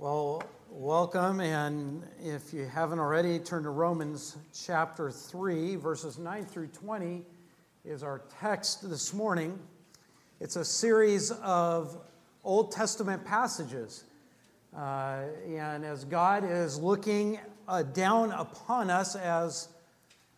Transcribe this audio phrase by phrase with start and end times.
[0.00, 1.40] Well, welcome.
[1.40, 7.22] And if you haven't already, turn to Romans chapter 3, verses 9 through 20
[7.84, 9.58] is our text this morning.
[10.40, 11.98] It's a series of
[12.44, 14.04] Old Testament passages.
[14.74, 17.38] Uh, and as God is looking
[17.68, 19.68] uh, down upon us, as,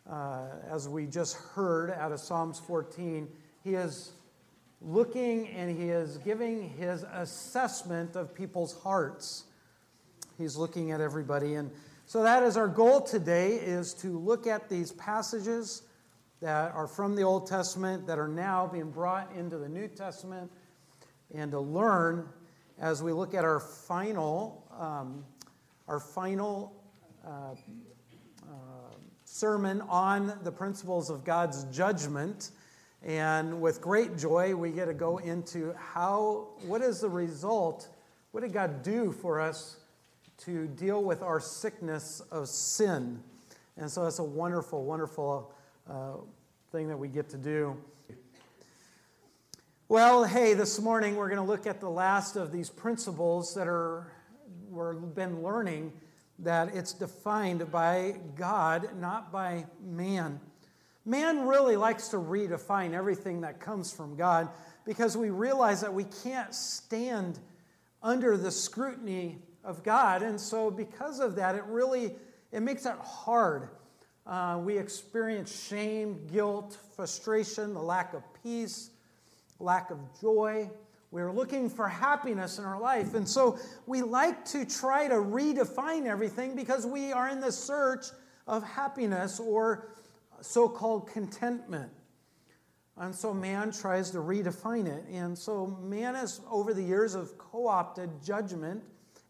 [0.09, 3.29] uh, as we just heard out of Psalms 14,
[3.63, 4.11] He is
[4.81, 9.45] looking and He is giving His assessment of people's hearts.
[10.43, 11.55] He's looking at everybody.
[11.55, 11.71] And
[12.05, 15.83] so that is our goal today is to look at these passages
[16.41, 20.51] that are from the Old Testament that are now being brought into the New Testament
[21.33, 22.27] and to learn
[22.77, 25.23] as we look at our final um,
[25.87, 26.73] our final
[27.25, 28.53] uh, uh,
[29.23, 32.51] sermon on the principles of God's judgment.
[33.01, 37.87] And with great joy, we get to go into how, what is the result?
[38.31, 39.77] What did God do for us
[40.39, 43.21] to deal with our sickness of sin.
[43.77, 45.53] And so it's a wonderful, wonderful
[45.89, 46.13] uh,
[46.71, 47.77] thing that we get to do.
[49.89, 53.67] Well, hey, this morning we're going to look at the last of these principles that
[53.67, 54.11] are
[54.69, 55.93] we've been learning
[56.39, 60.39] that it's defined by God, not by man.
[61.05, 64.49] Man really likes to redefine everything that comes from God
[64.85, 67.39] because we realize that we can't stand
[68.01, 70.21] under the scrutiny of God.
[70.21, 72.15] And so because of that, it really
[72.51, 73.69] it makes it hard.
[74.27, 78.91] Uh, we experience shame, guilt, frustration, the lack of peace,
[79.59, 80.69] lack of joy.
[81.11, 83.15] We're looking for happiness in our life.
[83.15, 88.05] And so we like to try to redefine everything because we are in the search
[88.47, 89.87] of happiness or
[90.41, 91.91] so called contentment.
[92.97, 95.05] And so man tries to redefine it.
[95.11, 98.83] And so man has, over the years, have co opted judgment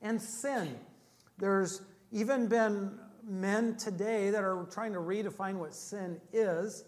[0.03, 0.77] and sin.
[1.39, 2.91] There's even been
[3.27, 6.83] men today that are trying to redefine what sin is,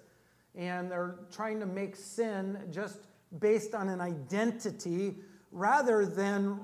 [0.53, 3.00] and they're trying to make sin just
[3.40, 5.16] based on an identity
[5.52, 6.59] rather than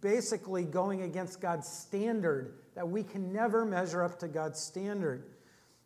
[0.00, 5.30] basically going against God's standard, that we can never measure up to God's standard.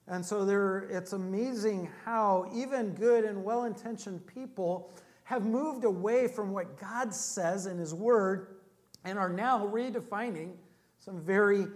[0.09, 4.95] And so there, it's amazing how even good and well intentioned people
[5.25, 8.56] have moved away from what God says in His Word
[9.07, 10.51] and are now redefining
[10.99, 11.69] some very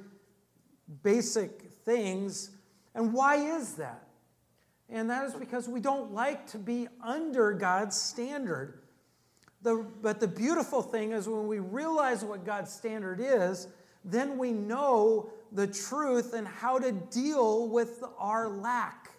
[1.05, 2.51] basic things.
[2.95, 4.09] And why is that?
[4.89, 8.83] And that is because we don't like to be under God's standard.
[9.63, 13.69] The, but the beautiful thing is when we realize what God's standard is,
[14.05, 19.13] then we know the truth and how to deal with our lack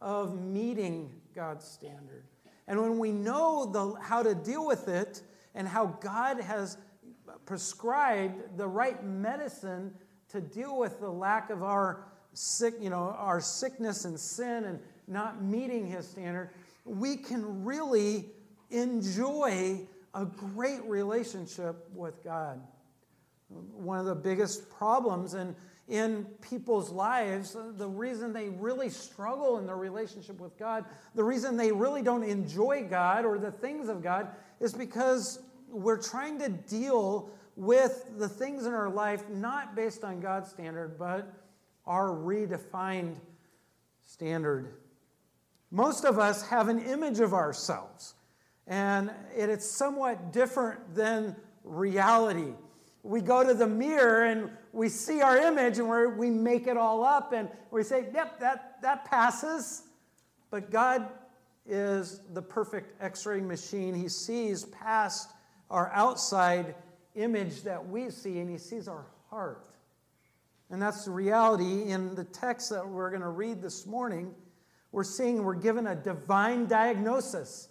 [0.00, 2.24] of meeting God's standard.
[2.66, 5.20] And when we know the, how to deal with it
[5.54, 6.78] and how God has
[7.46, 9.92] prescribed the right medicine
[10.28, 14.78] to deal with the lack of our sick, you know, our sickness and sin and
[15.08, 16.50] not meeting his standard,
[16.84, 18.26] we can really
[18.70, 19.80] enjoy
[20.14, 22.60] a great relationship with God.
[23.48, 25.56] One of the biggest problems in,
[25.88, 30.84] in people's lives, the reason they really struggle in their relationship with God,
[31.16, 34.28] the reason they really don't enjoy God or the things of God,
[34.60, 35.40] is because
[35.70, 40.98] we're trying to deal with the things in our life not based on God's standard,
[40.98, 41.32] but
[41.86, 43.16] our redefined
[44.04, 44.74] standard.
[45.70, 48.14] Most of us have an image of ourselves,
[48.66, 52.52] and it's somewhat different than reality.
[53.02, 57.02] We go to the mirror and we see our image and we make it all
[57.02, 59.82] up and we say, yep, that, that passes.
[60.50, 61.08] But God
[61.66, 63.94] is the perfect x ray machine.
[63.94, 65.30] He sees past
[65.70, 66.74] our outside
[67.14, 69.64] image that we see, and He sees our heart.
[70.70, 74.34] And that's the reality in the text that we're going to read this morning.
[74.92, 77.68] We're seeing we're given a divine diagnosis.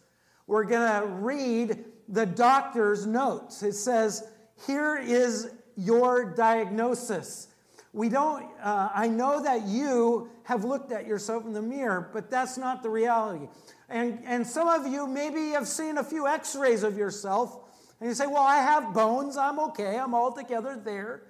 [0.48, 3.64] We're going to read the doctor's notes.
[3.64, 4.28] It says,
[4.66, 7.48] Here is your diagnosis.
[7.94, 12.30] We don't, uh, I know that you have looked at yourself in the mirror, but
[12.30, 13.48] that's not the reality.
[13.90, 17.69] And, and some of you maybe have seen a few x rays of yourself,
[18.00, 19.38] and you say, Well, I have bones.
[19.38, 19.98] I'm okay.
[19.98, 21.24] I'm all together there.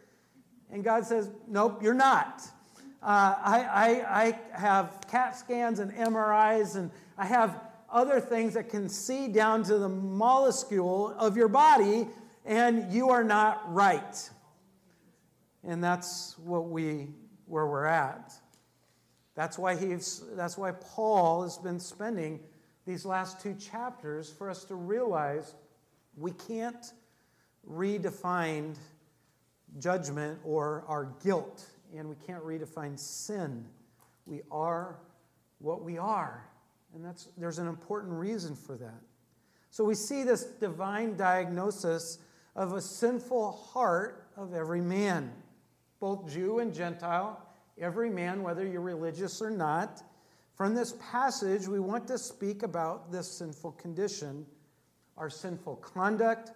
[0.72, 2.42] And God says, Nope, you're not.
[3.02, 7.62] Uh, I, I, I have CAT scans and MRIs, and I have
[7.92, 12.08] other things that can see down to the molecule of your body,
[12.46, 14.30] and you are not right.
[15.64, 17.08] And that's what we,
[17.46, 18.34] where we're at.
[19.36, 22.42] That's why, he's, that's why Paul has been spending
[22.86, 25.56] these last two chapters for us to realize
[26.20, 26.94] we can't
[27.70, 28.76] redefine
[29.80, 33.66] judgment or our guilt, and we can't redefine sin.
[34.26, 35.00] We are
[35.60, 36.46] what we are.
[36.94, 39.02] And that's, there's an important reason for that.
[39.70, 42.20] So we see this divine diagnosis
[42.56, 45.32] of a sinful heart of every man,
[46.00, 47.40] both Jew and Gentile,
[47.78, 50.02] every man, whether you're religious or not.
[50.56, 54.46] From this passage, we want to speak about this sinful condition,
[55.20, 56.52] our sinful conduct,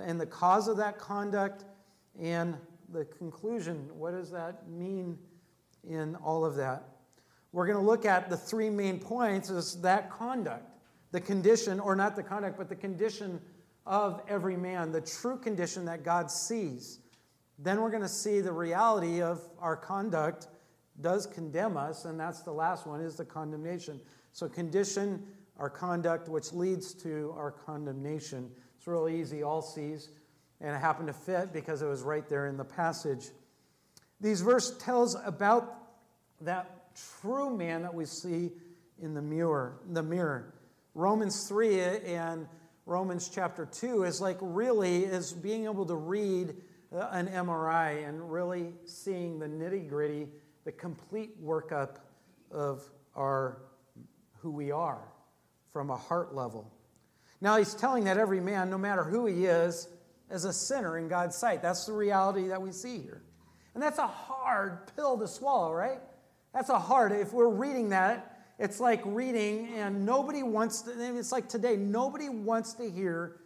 [0.00, 1.64] and the cause of that conduct,
[2.18, 2.56] and
[2.92, 3.90] the conclusion.
[3.92, 5.18] What does that mean
[5.86, 6.88] in all of that?
[7.52, 10.70] We're going to look at the three main points is that conduct,
[11.10, 13.40] the condition, or not the conduct, but the condition
[13.86, 17.00] of every man, the true condition that God sees.
[17.58, 20.48] Then we're going to see the reality of our conduct
[21.00, 24.00] does condemn us, and that's the last one is the condemnation.
[24.32, 25.26] So condition,
[25.58, 28.50] our conduct, which leads to our condemnation.
[28.76, 30.10] It's real easy, all sees,
[30.60, 33.28] and it happened to fit because it was right there in the passage.
[34.20, 35.74] These verse tells about
[36.42, 38.50] that true man that we see
[39.02, 39.78] in the mirror.
[39.90, 40.54] The mirror.
[40.94, 42.46] Romans 3 and
[42.86, 46.54] Romans chapter 2 is like really is being able to read
[46.94, 50.28] uh, an MRI and really seeing the nitty gritty,
[50.64, 51.96] the complete workup
[52.50, 53.58] of our
[54.40, 55.02] who we are
[55.72, 56.72] from a heart level.
[57.40, 59.88] Now he's telling that every man, no matter who he is,
[60.30, 61.62] is a sinner in God's sight.
[61.62, 63.22] That's the reality that we see here.
[63.74, 66.00] And that's a hard pill to swallow, right?
[66.54, 71.30] That's a hard, if we're reading that, it's like reading, and nobody wants to, it's
[71.30, 73.36] like today, nobody wants to hear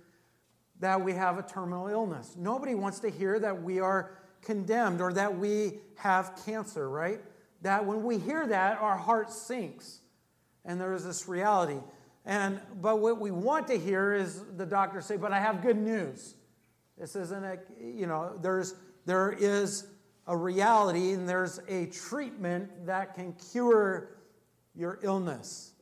[0.78, 2.36] that we have a terminal illness.
[2.38, 7.20] Nobody wants to hear that we are condemned or that we have cancer, right?
[7.62, 10.00] That when we hear that, our heart sinks.
[10.64, 11.80] And there is this reality.
[12.24, 15.78] And but what we want to hear is the doctor say, "But I have good
[15.78, 16.34] news."
[16.98, 18.74] This isn't a, you know, there's
[19.06, 19.86] there is
[20.26, 24.10] a reality and there's a treatment that can cure
[24.74, 25.72] your illness.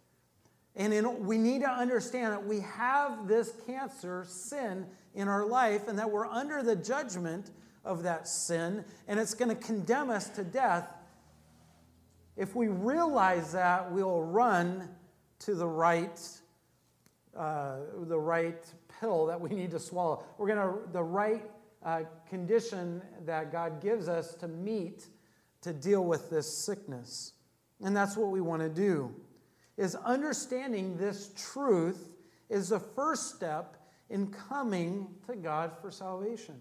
[0.77, 5.89] And in, we need to understand that we have this cancer, sin, in our life,
[5.89, 7.51] and that we're under the judgment
[7.85, 10.89] of that sin, and it's going to condemn us to death.
[12.37, 14.89] If we realize that, we'll run
[15.41, 16.21] to the right,
[17.37, 18.65] uh, the right
[19.01, 20.25] pill that we need to swallow.
[20.37, 21.49] We're going to the right
[21.83, 25.07] uh, condition that God gives us to meet
[25.63, 27.33] to deal with this sickness.
[27.83, 29.15] And that's what we want to do.
[29.77, 32.09] Is understanding this truth
[32.49, 33.77] is the first step
[34.11, 36.61] in coming to God for salvation.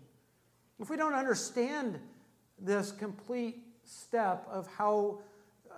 [0.80, 2.00] If we don't understand
[2.60, 5.20] this complete step of how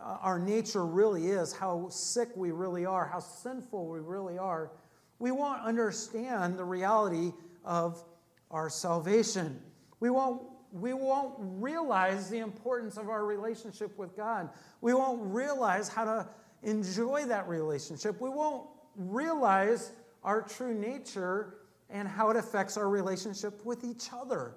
[0.04, 4.72] Uh, our nature really is, how sick we really are, how sinful we really are,
[5.19, 7.34] we won't understand the reality
[7.66, 8.04] of
[8.51, 9.60] our salvation.
[10.00, 10.42] We won't
[10.72, 14.50] we won't realize the importance of our relationship with God.
[14.81, 16.28] We won't realize how to
[16.62, 18.22] enjoy that relationship.
[18.22, 19.92] We won't realize
[20.24, 21.56] our true nature
[21.90, 24.54] and how it affects our relationship with each other.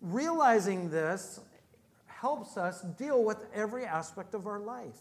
[0.00, 1.40] Realizing this
[2.20, 4.98] helps us deal with every aspect of our life.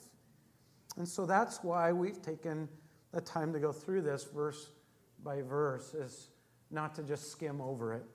[0.98, 2.68] And so that's why we've taken
[3.12, 4.72] the time to go through this verse
[5.24, 6.30] by verse, is
[6.72, 8.06] not to just skim over it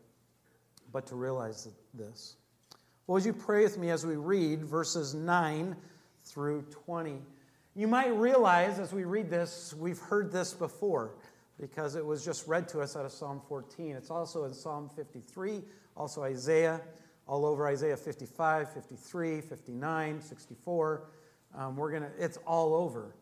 [0.95, 2.37] but to realize this.
[3.07, 5.77] Well, as you pray with me as we read verses 9
[6.25, 7.21] through 20?
[7.75, 11.17] You might realize as we read this, we've heard this before
[11.61, 13.97] because it was just read to us out of Psalm 14.
[13.97, 15.63] It's also in Psalm 53,
[15.97, 16.81] also Isaiah,
[17.27, 21.09] all over Isaiah 55, 53, 59, 64.
[21.57, 23.15] Um, we're gonna, it's all over.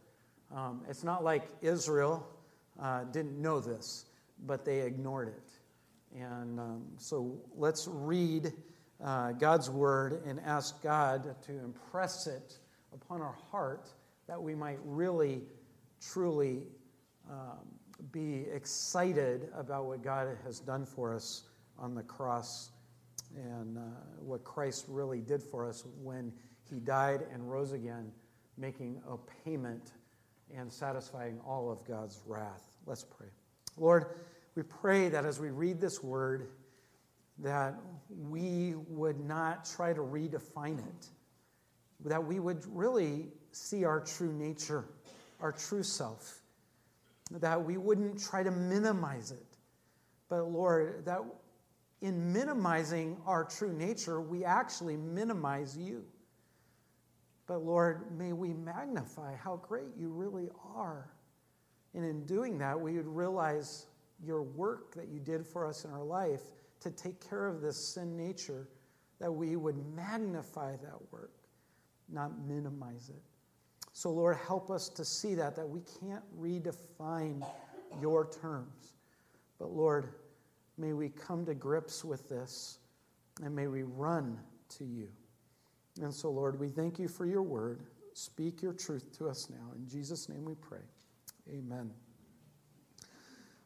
[0.55, 2.27] Um, it's not like Israel
[2.81, 4.07] uh, didn't know this,
[4.47, 6.21] but they ignored it.
[6.21, 8.53] And um, so let's read
[9.03, 12.59] uh, God's word and ask God to impress it
[12.93, 13.89] upon our heart
[14.29, 15.43] that we might really,
[16.01, 16.65] truly
[17.31, 17.59] um,
[18.11, 21.45] be excited about what God has done for us
[21.79, 22.72] on the cross
[23.37, 23.81] and uh,
[24.19, 26.33] what Christ really did for us when
[26.71, 28.11] he died and rose again,
[28.57, 29.93] making a payment
[30.55, 32.71] and satisfying all of God's wrath.
[32.87, 33.29] Let's pray.
[33.77, 34.07] Lord,
[34.55, 36.49] we pray that as we read this word,
[37.39, 37.75] that
[38.09, 41.07] we would not try to redefine it,
[42.05, 44.85] that we would really see our true nature,
[45.41, 46.41] our true self,
[47.31, 49.47] that we wouldn't try to minimize it.
[50.29, 51.21] But Lord, that
[52.03, 56.05] in minimizing our true nature, we actually minimize you.
[57.47, 61.11] But Lord, may we magnify how great you really are.
[61.95, 63.87] And in doing that, we would realize
[64.23, 66.43] your work that you did for us in our life
[66.81, 68.69] to take care of this sin nature
[69.21, 71.33] that we would magnify that work,
[72.09, 73.23] not minimize it.
[73.93, 77.47] So, Lord, help us to see that, that we can't redefine
[78.01, 78.95] your terms.
[79.59, 80.15] But, Lord,
[80.79, 82.79] may we come to grips with this
[83.43, 84.39] and may we run
[84.79, 85.09] to you.
[86.01, 87.83] And so, Lord, we thank you for your word.
[88.15, 89.73] Speak your truth to us now.
[89.77, 90.79] In Jesus' name we pray.
[91.51, 91.91] Amen.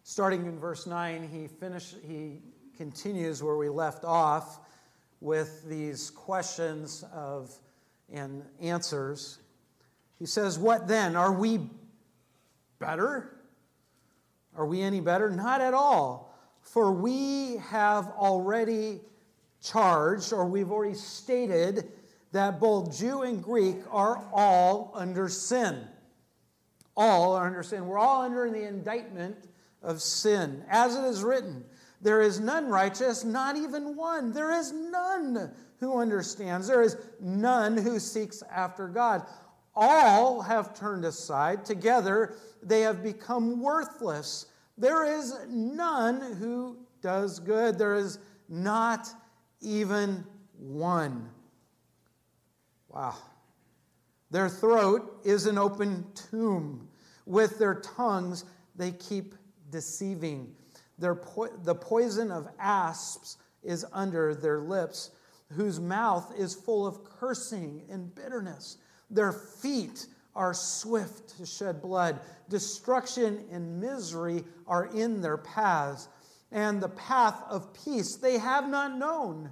[0.02, 2.40] Starting in verse 9, he finish, he
[2.76, 4.60] continues where we left off
[5.20, 7.52] with these questions of
[8.12, 9.38] and answers.
[10.18, 11.16] He says, What then?
[11.16, 11.60] Are we
[12.78, 13.36] better?
[14.56, 15.30] Are we any better?
[15.30, 16.25] Not at all.
[16.66, 19.00] For we have already
[19.62, 21.88] charged, or we've already stated,
[22.32, 25.86] that both Jew and Greek are all under sin.
[26.96, 27.86] All are under sin.
[27.86, 29.36] We're all under the indictment
[29.82, 30.64] of sin.
[30.68, 31.64] As it is written,
[32.02, 34.32] there is none righteous, not even one.
[34.32, 36.66] There is none who understands.
[36.66, 39.22] There is none who seeks after God.
[39.74, 41.64] All have turned aside.
[41.64, 44.46] Together they have become worthless.
[44.78, 47.78] There is none who does good.
[47.78, 48.18] There is
[48.48, 49.08] not
[49.60, 50.24] even
[50.58, 51.28] one.
[52.88, 53.16] Wow.
[54.30, 56.88] Their throat is an open tomb.
[57.26, 59.34] With their tongues, they keep
[59.70, 60.54] deceiving.
[61.00, 65.10] Po- the poison of asps is under their lips,
[65.52, 68.78] whose mouth is full of cursing and bitterness.
[69.10, 70.06] Their feet
[70.36, 72.20] are swift to shed blood.
[72.48, 76.08] Destruction and misery are in their paths,
[76.52, 79.50] and the path of peace they have not known,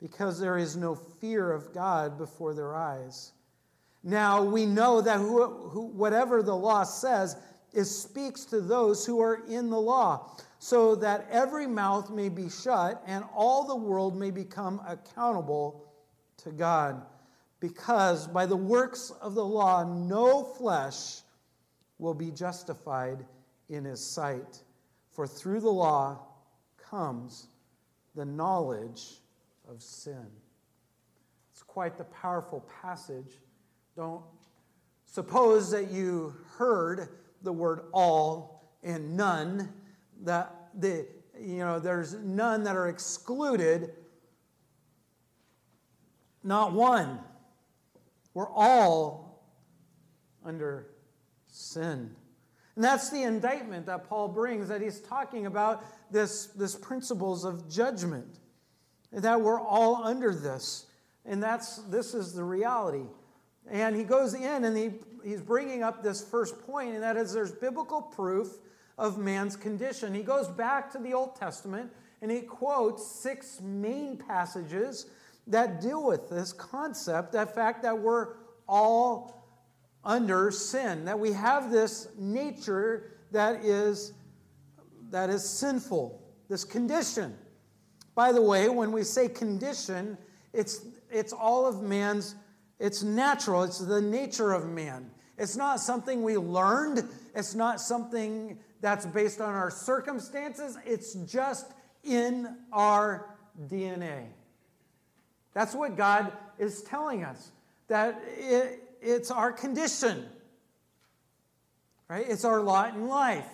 [0.00, 3.32] because there is no fear of God before their eyes.
[4.04, 7.36] Now we know that who, who, whatever the law says,
[7.72, 12.48] it speaks to those who are in the law, so that every mouth may be
[12.48, 15.92] shut and all the world may become accountable
[16.38, 17.02] to God.
[17.60, 21.20] Because by the works of the law, no flesh
[21.98, 23.24] will be justified
[23.68, 24.62] in his sight.
[25.12, 26.20] For through the law
[26.78, 27.48] comes
[28.14, 29.20] the knowledge
[29.68, 30.26] of sin.
[31.52, 33.38] It's quite the powerful passage.
[33.96, 34.22] Don't
[35.04, 37.08] suppose that you heard
[37.42, 39.72] the word all and none,
[40.22, 41.06] that the,
[41.38, 43.90] you know, there's none that are excluded,
[46.42, 47.20] not one.
[48.34, 49.44] We're all
[50.44, 50.86] under
[51.46, 52.14] sin.
[52.76, 57.68] And that's the indictment that Paul brings, that he's talking about this, this principles of
[57.68, 58.38] judgment,
[59.12, 60.86] that we're all under this.
[61.26, 63.04] And that's, this is the reality.
[63.68, 64.92] And he goes in and he,
[65.24, 68.48] he's bringing up this first point, and that is there's biblical proof
[68.96, 70.14] of man's condition.
[70.14, 71.90] He goes back to the Old Testament
[72.22, 75.06] and he quotes six main passages
[75.46, 78.34] that deal with this concept, that fact that we're
[78.68, 79.48] all
[80.04, 84.12] under sin, that we have this nature that is,
[85.10, 87.36] that is sinful, this condition.
[88.14, 90.16] By the way, when we say condition,
[90.52, 92.34] it's, it's all of man's
[92.80, 95.10] it's natural, it's the nature of man.
[95.36, 101.72] It's not something we learned, it's not something that's based on our circumstances, it's just
[102.02, 103.36] in our
[103.68, 104.28] DNA.
[105.54, 107.50] That's what God is telling us,
[107.88, 110.26] that it, it's our condition,
[112.08, 112.24] right?
[112.28, 113.48] It's our lot in life.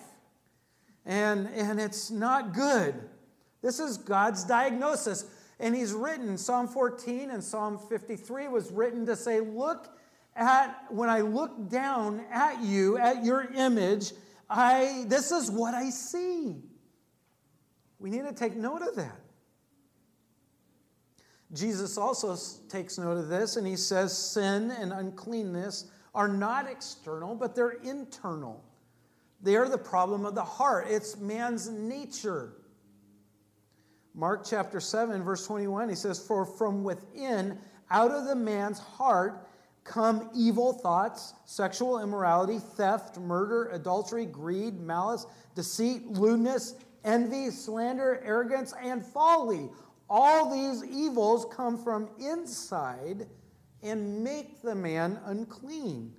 [1.05, 2.93] And, and it's not good.
[3.61, 5.25] This is God's diagnosis.
[5.59, 9.87] And he's written, Psalm 14 and Psalm 53 was written to say, Look
[10.35, 14.11] at, when I look down at you, at your image,
[14.49, 16.57] I, this is what I see.
[17.99, 19.19] We need to take note of that.
[21.53, 22.37] Jesus also
[22.67, 27.77] takes note of this, and he says, Sin and uncleanness are not external, but they're
[27.83, 28.63] internal.
[29.41, 32.53] They are the problem of the heart, it's man's nature.
[34.13, 37.59] Mark chapter 7, verse 21, he says, For from within,
[37.91, 39.47] out of the man's heart,
[39.83, 46.73] come evil thoughts, sexual immorality, theft, murder, adultery, greed, malice, deceit, lewdness,
[47.05, 49.69] envy, slander, arrogance, and folly.
[50.09, 53.27] All these evils come from inside
[53.83, 56.13] and make the man unclean.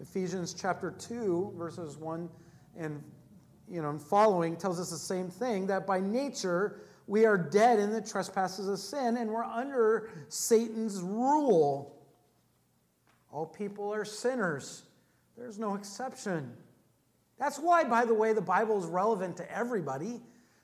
[0.00, 2.28] Ephesians chapter 2, verses 1
[2.76, 3.02] and
[3.68, 7.78] you know, and following tells us the same thing that by nature we are dead
[7.78, 11.96] in the trespasses of sin and we're under Satan's rule.
[13.32, 14.82] All people are sinners.
[15.38, 16.52] There's no exception.
[17.38, 20.20] That's why, by the way, the Bible is relevant to everybody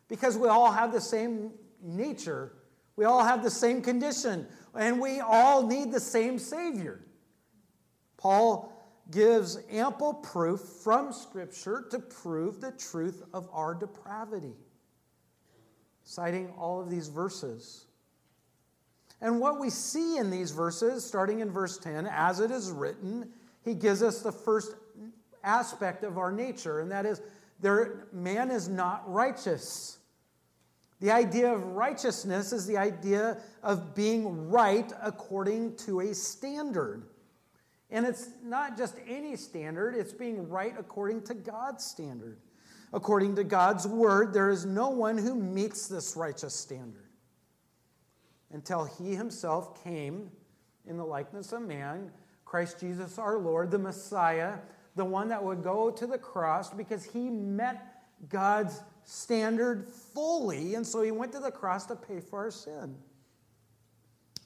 [0.08, 1.52] because we all have the same
[1.87, 2.52] nature.
[2.97, 7.00] We all have the same condition, and we all need the same Savior.
[8.16, 8.73] Paul
[9.11, 14.55] gives ample proof from Scripture to prove the truth of our depravity,
[16.02, 17.87] citing all of these verses.
[19.21, 23.31] And what we see in these verses, starting in verse 10, as it is written,
[23.64, 24.75] he gives us the first
[25.43, 27.23] aspect of our nature, and that is
[27.61, 29.99] there, man is not righteous.
[31.00, 37.02] The idea of righteousness is the idea of being right according to a standard.
[37.90, 42.38] And it's not just any standard, it's being right according to God's standard.
[42.92, 47.02] According to God's word, there is no one who meets this righteous standard
[48.52, 50.30] until he himself came
[50.86, 52.10] in the likeness of man,
[52.44, 54.54] Christ Jesus our Lord, the Messiah,
[54.94, 60.86] the one that would go to the cross because he met God's standard fully, and
[60.86, 62.96] so he went to the cross to pay for our sin.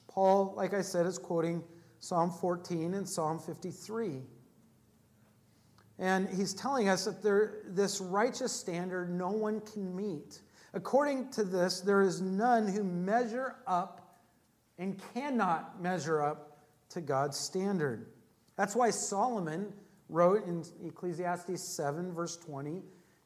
[0.07, 1.63] Paul, like I said, is quoting
[1.99, 4.21] Psalm 14 and Psalm 53.
[5.97, 10.41] And he's telling us that there, this righteous standard no one can meet.
[10.73, 14.19] According to this, there is none who measure up
[14.77, 18.07] and cannot measure up to God's standard.
[18.57, 19.73] That's why Solomon
[20.09, 22.81] wrote in Ecclesiastes 7, verse 20.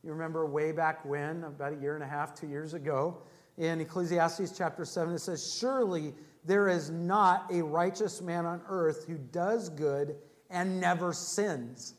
[0.06, 3.18] You remember way back when, about a year and a half, two years ago,
[3.58, 6.14] in Ecclesiastes chapter 7, it says, Surely
[6.46, 10.16] there is not a righteous man on earth who does good
[10.52, 11.96] and never sins.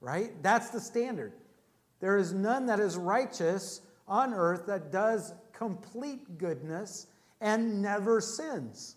[0.00, 0.40] Right?
[0.44, 1.32] That's the standard.
[1.98, 7.08] There is none that is righteous on earth that does complete goodness
[7.40, 8.94] and never sins.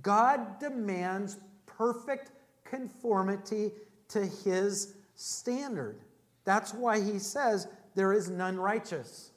[0.00, 2.30] God demands perfect
[2.64, 3.72] conformity
[4.08, 6.00] to his standard.
[6.44, 9.30] That's why he says there is none righteous.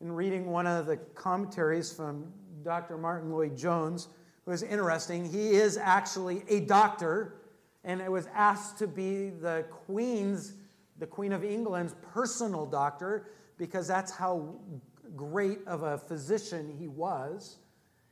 [0.00, 2.96] In reading one of the commentaries from Dr.
[2.96, 4.08] Martyn Lloyd-Jones,
[4.44, 5.24] who is interesting.
[5.30, 7.34] He is actually a doctor,
[7.84, 10.54] and it was asked to be the Queen's,
[10.98, 14.54] the Queen of England's personal doctor, because that's how
[15.14, 17.58] great of a physician he was.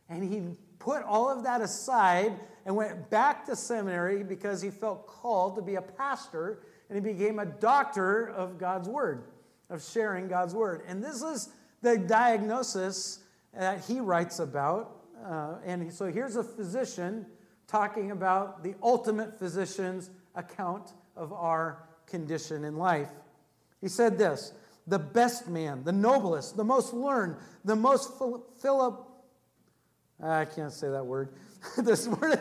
[0.09, 5.07] And he put all of that aside and went back to seminary because he felt
[5.07, 9.25] called to be a pastor, and he became a doctor of God's Word,
[9.71, 10.83] of sharing God's Word.
[10.89, 11.51] And this is
[11.83, 13.21] the diagnosis
[13.55, 14.97] that he writes about.
[15.25, 17.27] Uh, and so here's a physician
[17.69, 23.11] talking about the ultimate physician's account of our condition in life.
[23.81, 24.53] He said this
[24.87, 28.11] the best man, the noblest, the most learned, the most
[28.61, 29.07] Philip.
[30.23, 31.35] I can't say that word.
[31.79, 32.41] this word,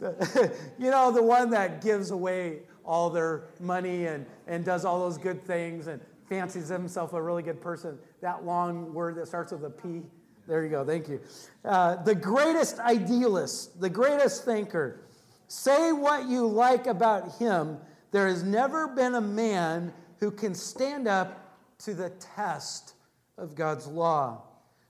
[0.78, 5.18] you know, the one that gives away all their money and, and does all those
[5.18, 7.98] good things and fancies himself a really good person.
[8.20, 10.02] That long word that starts with a P.
[10.46, 10.84] There you go.
[10.84, 11.20] Thank you.
[11.64, 15.00] Uh, the greatest idealist, the greatest thinker.
[15.48, 17.78] Say what you like about him.
[18.10, 22.94] There has never been a man who can stand up to the test
[23.38, 24.42] of God's law.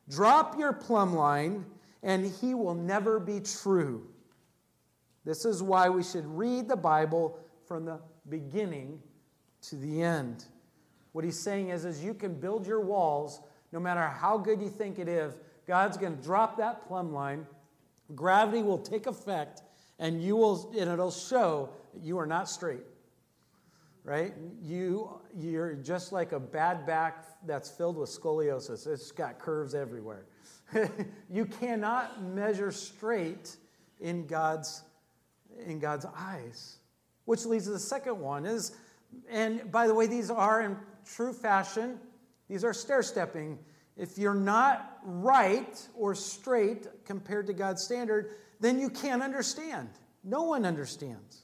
[0.08, 1.64] Drop your plumb line,
[2.02, 4.06] and he will never be true.
[5.24, 9.00] This is why we should read the Bible from the beginning
[9.62, 10.44] to the end.
[11.12, 13.40] What he's saying is, is you can build your walls
[13.74, 15.34] no matter how good you think it is,
[15.66, 17.44] God's going to drop that plumb line.
[18.14, 19.62] Gravity will take effect,
[19.98, 22.84] and you will, and it'll show that you are not straight.
[24.04, 24.32] Right?
[24.62, 28.86] You, you're just like a bad back that's filled with scoliosis.
[28.86, 30.26] It's got curves everywhere.
[31.30, 33.56] you cannot measure straight
[33.98, 34.84] in God's,
[35.66, 36.76] in God's eyes.
[37.24, 38.72] Which leads to the second one is,
[39.30, 41.98] and by the way, these are in true fashion
[42.48, 43.58] these are stair stepping.
[43.96, 49.88] If you're not right or straight compared to God's standard, then you can't understand.
[50.22, 51.42] No one understands.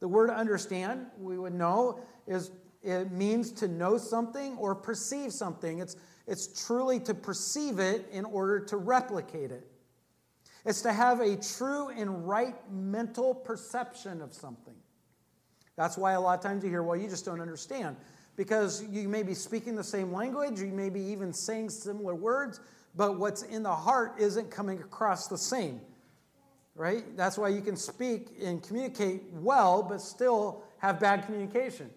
[0.00, 2.50] The word understand, we would know, is
[2.82, 5.78] it means to know something or perceive something.
[5.78, 9.66] It's, it's truly to perceive it in order to replicate it.
[10.64, 14.74] It's to have a true and right mental perception of something.
[15.76, 17.96] That's why a lot of times you hear, well, you just don't understand
[18.36, 22.60] because you may be speaking the same language, you may be even saying similar words,
[22.96, 25.80] but what's in the heart isn't coming across the same.
[26.74, 27.16] Right?
[27.16, 31.90] That's why you can speak and communicate well, but still have bad communication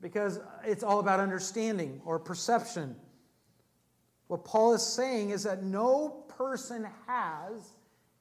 [0.00, 2.94] because it's all about understanding or perception.
[4.28, 7.73] What Paul is saying is that no person has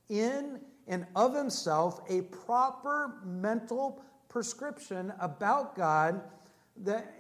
[0.09, 6.21] in and of himself a proper mental prescription about God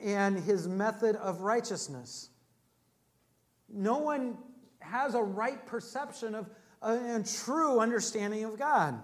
[0.01, 2.29] and his method of righteousness.
[3.69, 4.37] No one
[4.79, 6.49] has a right perception of
[6.83, 8.99] uh, and true understanding of God.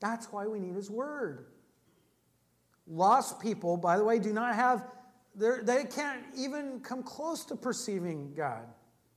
[0.00, 1.46] That's why we need His Word.
[2.86, 4.84] Lost people, by the way, do not have,
[5.36, 8.66] they can't even come close to perceiving God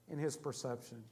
[0.09, 1.03] in His perception.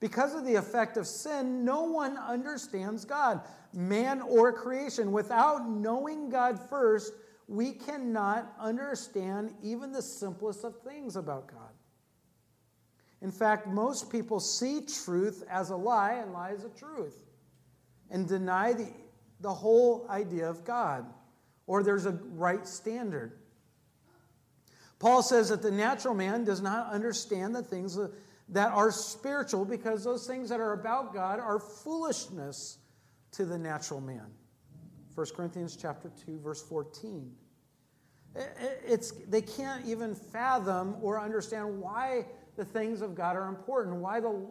[0.00, 3.40] Because of the effect of sin, no one understands God,
[3.72, 5.10] man or creation.
[5.10, 7.12] Without knowing God first,
[7.48, 11.72] we cannot understand even the simplest of things about God.
[13.22, 17.16] In fact, most people see truth as a lie and lie as a truth
[18.10, 18.88] and deny the,
[19.40, 21.06] the whole idea of God
[21.66, 23.32] or there's a right standard.
[24.98, 27.98] Paul says that the natural man does not understand the things
[28.48, 32.78] that are spiritual because those things that are about God are foolishness
[33.32, 34.26] to the natural man.
[35.14, 37.32] 1 Corinthians chapter 2 verse 14.
[38.86, 44.20] It's, they can't even fathom or understand why the things of God are important, why
[44.20, 44.46] the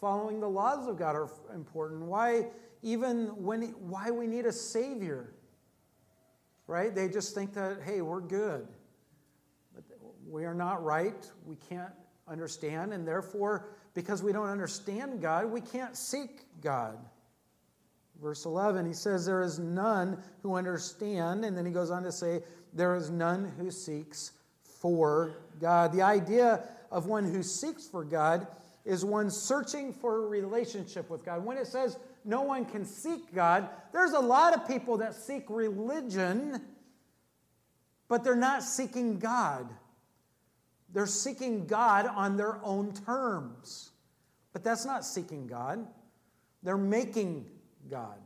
[0.00, 2.46] following the laws of God are important, why
[2.82, 5.32] even when why we need a savior.
[6.66, 6.94] Right?
[6.94, 8.66] They just think that hey, we're good.
[9.74, 9.84] But
[10.26, 11.30] we are not right.
[11.44, 11.92] We can't
[12.28, 16.98] understand and therefore because we don't understand God, we can't seek God.
[18.20, 21.44] Verse 11, he says, There is none who understand.
[21.44, 25.92] And then he goes on to say, There is none who seeks for God.
[25.92, 28.46] The idea of one who seeks for God
[28.84, 31.44] is one searching for a relationship with God.
[31.44, 35.44] When it says no one can seek God, there's a lot of people that seek
[35.48, 36.62] religion,
[38.08, 39.68] but they're not seeking God.
[40.92, 43.90] They're seeking God on their own terms.
[44.52, 45.86] But that's not seeking God,
[46.62, 47.46] they're making
[47.90, 48.18] God.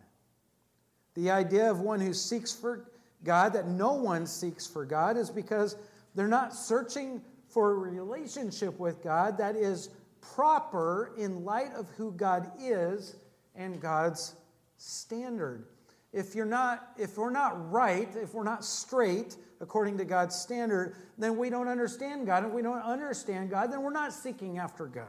[1.15, 2.89] The idea of one who seeks for
[3.25, 5.77] God, that no one seeks for God, is because
[6.15, 12.13] they're not searching for a relationship with God that is proper in light of who
[12.13, 13.17] God is
[13.57, 14.35] and God's
[14.77, 15.67] standard.
[16.13, 20.97] If you're not if we're not right, if we're not straight according to God's standard,
[21.19, 22.45] then we don't understand God.
[22.45, 25.09] And we don't understand God, then we're not seeking after God.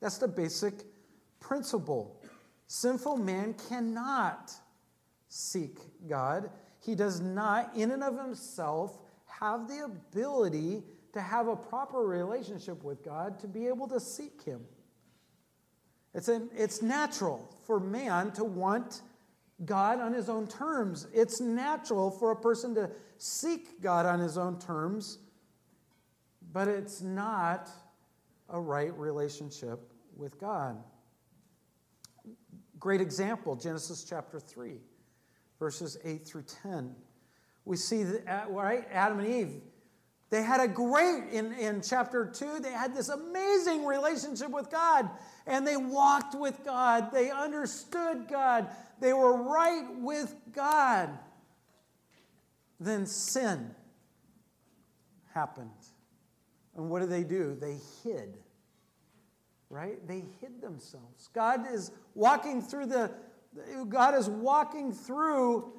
[0.00, 0.74] That's the basic
[1.40, 2.20] principle.
[2.66, 4.52] Sinful man cannot
[5.28, 6.50] seek God.
[6.80, 12.82] He does not in and of himself have the ability to have a proper relationship
[12.84, 14.60] with God, to be able to seek Him.
[16.14, 19.02] It's, a, it's natural for man to want
[19.64, 21.06] God on his own terms.
[21.12, 25.18] It's natural for a person to seek God on his own terms,
[26.52, 27.70] but it's not
[28.48, 29.80] a right relationship
[30.16, 30.82] with God.
[32.78, 34.78] Great example Genesis chapter 3,
[35.58, 36.94] verses 8 through 10.
[37.66, 38.86] We see that, uh, right?
[38.90, 39.60] Adam and Eve
[40.30, 45.10] they had a great, in, in chapter 2, they had this amazing relationship with God.
[45.44, 47.12] And they walked with God.
[47.12, 48.68] They understood God.
[49.00, 51.18] They were right with God.
[52.78, 53.74] Then sin
[55.34, 55.70] happened.
[56.76, 57.56] And what did they do?
[57.60, 58.38] They hid.
[59.68, 60.06] Right?
[60.06, 61.28] They hid themselves.
[61.32, 63.12] God is walking through the
[63.88, 65.72] God is walking through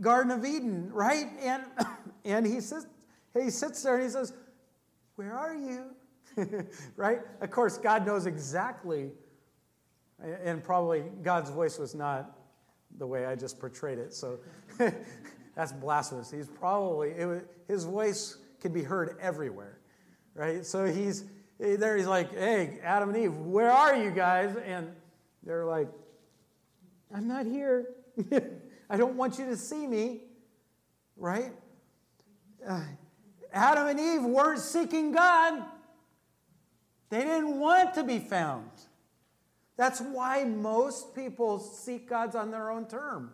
[0.00, 1.26] Garden of Eden, right?
[1.40, 1.64] And
[2.24, 2.86] and he says
[3.34, 4.32] he sits there and he says,
[5.16, 5.84] Where are you?
[6.96, 7.20] right?
[7.40, 9.10] Of course, God knows exactly,
[10.22, 12.38] and probably God's voice was not
[12.98, 14.12] the way I just portrayed it.
[14.12, 14.38] So
[15.56, 16.30] that's blasphemous.
[16.30, 19.78] He's probably, was, his voice could be heard everywhere,
[20.34, 20.64] right?
[20.64, 21.24] So he's
[21.58, 24.56] there, he's like, Hey, Adam and Eve, where are you guys?
[24.64, 24.88] And
[25.42, 25.88] they're like,
[27.14, 27.88] I'm not here.
[28.90, 30.22] I don't want you to see me,
[31.16, 31.52] right?
[32.66, 32.82] Uh,
[33.52, 35.64] Adam and Eve weren't seeking God.
[37.08, 38.70] They didn't want to be found.
[39.80, 43.32] That's why most people seek God's on their own term.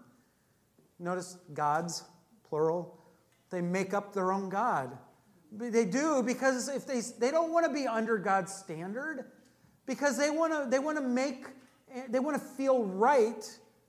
[1.01, 2.05] Notice God's
[2.49, 2.97] plural.
[3.51, 4.97] They make up their own God.
[5.51, 9.25] They do because if they they don't want to be under God's standard,
[9.87, 11.47] because they want to they want to make
[12.11, 13.45] they want to feel right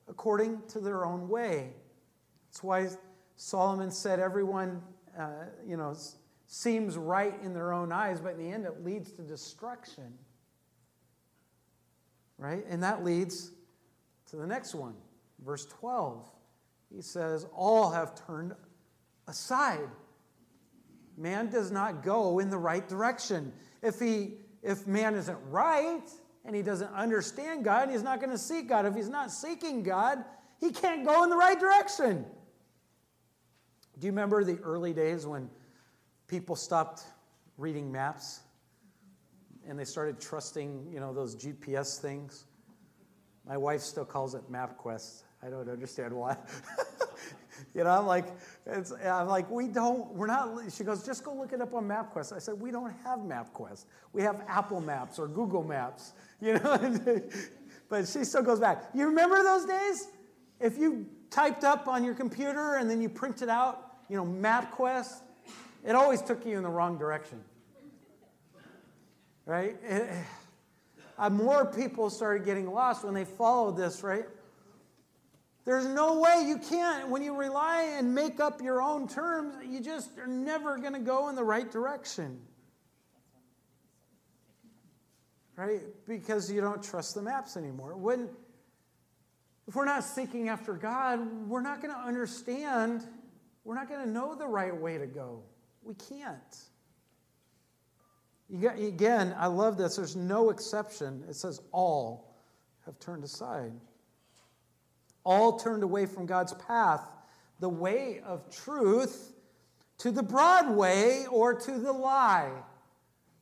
[0.07, 1.73] according to their own way.
[2.47, 2.87] That's why
[3.35, 4.81] Solomon said, "Everyone
[5.15, 5.29] uh,
[5.63, 5.95] you know,
[6.47, 10.17] seems right in their own eyes, but in the end it leads to destruction.
[12.37, 12.63] Right?
[12.69, 13.51] And that leads
[14.29, 14.93] to the next one,
[15.43, 16.29] verse 12.
[16.93, 18.53] He says, All have turned
[19.27, 19.89] aside.
[21.17, 23.51] Man does not go in the right direction.
[23.81, 26.07] If, he, if man isn't right
[26.45, 28.85] and he doesn't understand God, he's not going to seek God.
[28.85, 30.23] If he's not seeking God,
[30.59, 32.25] he can't go in the right direction.
[33.97, 35.49] Do you remember the early days when
[36.27, 37.03] people stopped
[37.57, 38.41] reading maps
[39.67, 42.45] and they started trusting, you know, those GPS things.
[43.45, 45.23] My wife still calls it MapQuest.
[45.43, 46.37] I don't understand why.
[47.73, 48.25] you know, I'm like,
[48.65, 51.87] it's, I'm like, we don't, we're not, she goes, just go look it up on
[51.87, 52.33] MapQuest.
[52.33, 53.85] I said, we don't have MapQuest.
[54.13, 57.21] We have Apple Maps or Google Maps, you know.
[57.89, 58.85] but she still goes back.
[58.93, 60.07] You remember those days?
[60.59, 65.21] If you typed up on your computer and then you printed out, you know, MapQuest,
[65.85, 67.41] it always took you in the wrong direction.
[69.47, 69.77] Right?
[69.81, 70.09] It,
[71.17, 74.25] uh, more people started getting lost when they followed this, right?
[75.63, 79.79] There's no way you can't, when you rely and make up your own terms, you
[79.79, 82.39] just are never going to go in the right direction.
[85.55, 85.81] Right?
[86.05, 87.95] Because you don't trust the maps anymore.
[87.95, 88.29] When,
[89.65, 93.01] if we're not seeking after God, we're not going to understand,
[93.63, 95.41] we're not going to know the right way to go.
[95.83, 96.66] We can't.
[98.53, 99.97] Again, I love this.
[99.97, 101.23] There's no exception.
[101.29, 102.35] It says all
[102.85, 103.73] have turned aside.
[105.23, 107.01] All turned away from God's path,
[107.59, 109.33] the way of truth,
[109.97, 112.51] to the broad way or to the lie.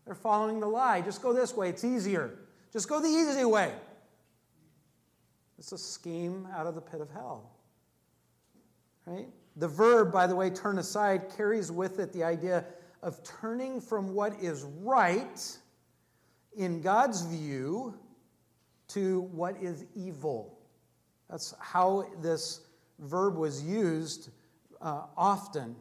[0.06, 1.02] They're following the lie.
[1.02, 2.40] Just go this way, it's easier.
[2.74, 3.74] Just go the easy way.
[5.60, 7.52] It's a scheme out of the pit of hell.
[9.06, 9.28] Right?
[9.56, 12.66] The verb, by the way, turn aside, carries with it the idea
[13.06, 15.58] of turning from what is right
[16.58, 17.94] in God's view
[18.88, 20.58] to what is evil.
[21.30, 22.62] That's how this
[22.98, 24.32] verb was used
[24.82, 25.76] uh, often.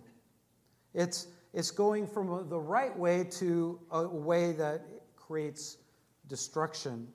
[0.92, 4.82] It's, it's going from the right way to a way that
[5.16, 5.78] creates
[6.28, 7.08] destruction.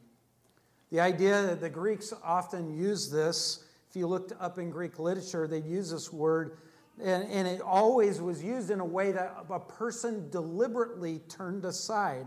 [0.91, 5.47] The idea that the Greeks often use this, if you looked up in Greek literature,
[5.47, 6.57] they use this word,
[7.01, 12.25] and, and it always was used in a way that a person deliberately turned aside.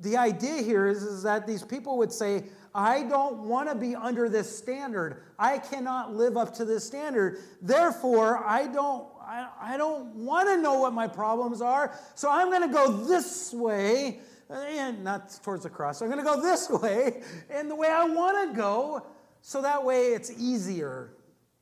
[0.00, 3.94] The idea here is, is that these people would say, I don't want to be
[3.94, 5.22] under this standard.
[5.38, 7.38] I cannot live up to this standard.
[7.62, 11.96] Therefore, I don't, I, I don't want to know what my problems are.
[12.16, 16.02] So I'm going to go this way and not towards the cross.
[16.02, 19.06] I'm going to go this way and the way I want to go,
[19.42, 21.14] so that way it's easier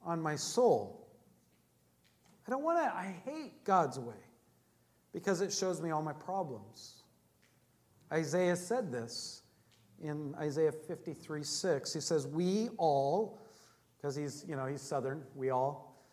[0.05, 1.02] on my soul.
[2.47, 4.15] I don't want to, I hate God's way
[5.13, 7.03] because it shows me all my problems.
[8.13, 9.43] Isaiah said this
[10.03, 11.95] in Isaiah 53 6.
[11.95, 13.41] He says, We all,
[13.97, 16.05] because he's, you know, he's southern, we all.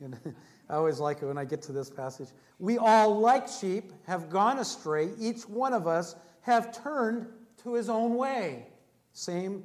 [0.00, 0.18] And
[0.68, 2.28] I always like it when I get to this passage.
[2.58, 5.10] We all, like sheep, have gone astray.
[5.18, 7.26] Each one of us have turned
[7.62, 8.66] to his own way.
[9.12, 9.64] Same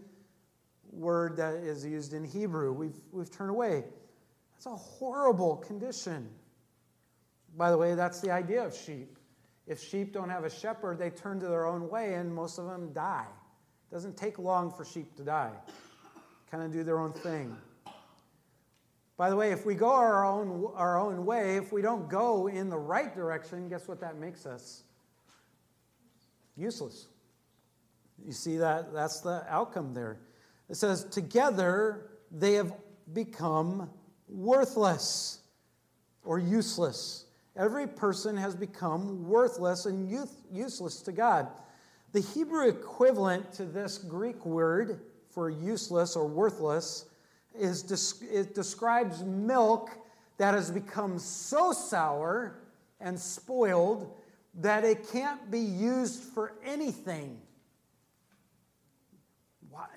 [0.92, 2.72] word that is used in Hebrew.
[2.72, 3.86] We've, we've turned away.
[4.64, 6.30] That's a horrible condition.
[7.58, 9.18] By the way, that's the idea of sheep.
[9.66, 12.68] If sheep don't have a shepherd, they turn to their own way, and most of
[12.68, 13.26] them die.
[13.90, 15.50] It doesn't take long for sheep to die,
[16.52, 17.58] kind of do their own thing.
[19.18, 22.46] By the way, if we go our own, our own way, if we don't go
[22.46, 24.84] in the right direction, guess what that makes us?
[26.56, 27.08] Useless.
[28.24, 28.94] You see that?
[28.94, 30.20] That's the outcome there.
[30.70, 32.72] It says, Together they have
[33.12, 33.90] become
[34.32, 35.40] worthless
[36.24, 37.26] or useless.
[37.56, 41.48] Every person has become worthless and youth, useless to God.
[42.14, 47.06] The Hebrew equivalent to this Greek word for useless or worthless
[47.58, 47.84] is
[48.32, 49.92] it describes milk
[50.38, 52.62] that has become so sour
[53.00, 54.14] and spoiled
[54.56, 57.40] that it can't be used for anything.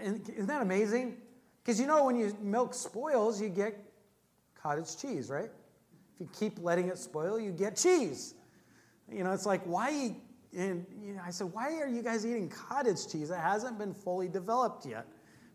[0.00, 1.16] Isn't that amazing?
[1.62, 3.78] Because you know, when you, milk spoils, you get
[4.64, 5.50] cottage cheese, right?
[6.14, 8.34] If you keep letting it spoil, you get cheese.
[9.12, 10.16] You know, it's like, why?
[10.56, 13.30] And you know, I said, why are you guys eating cottage cheese?
[13.30, 15.06] It hasn't been fully developed yet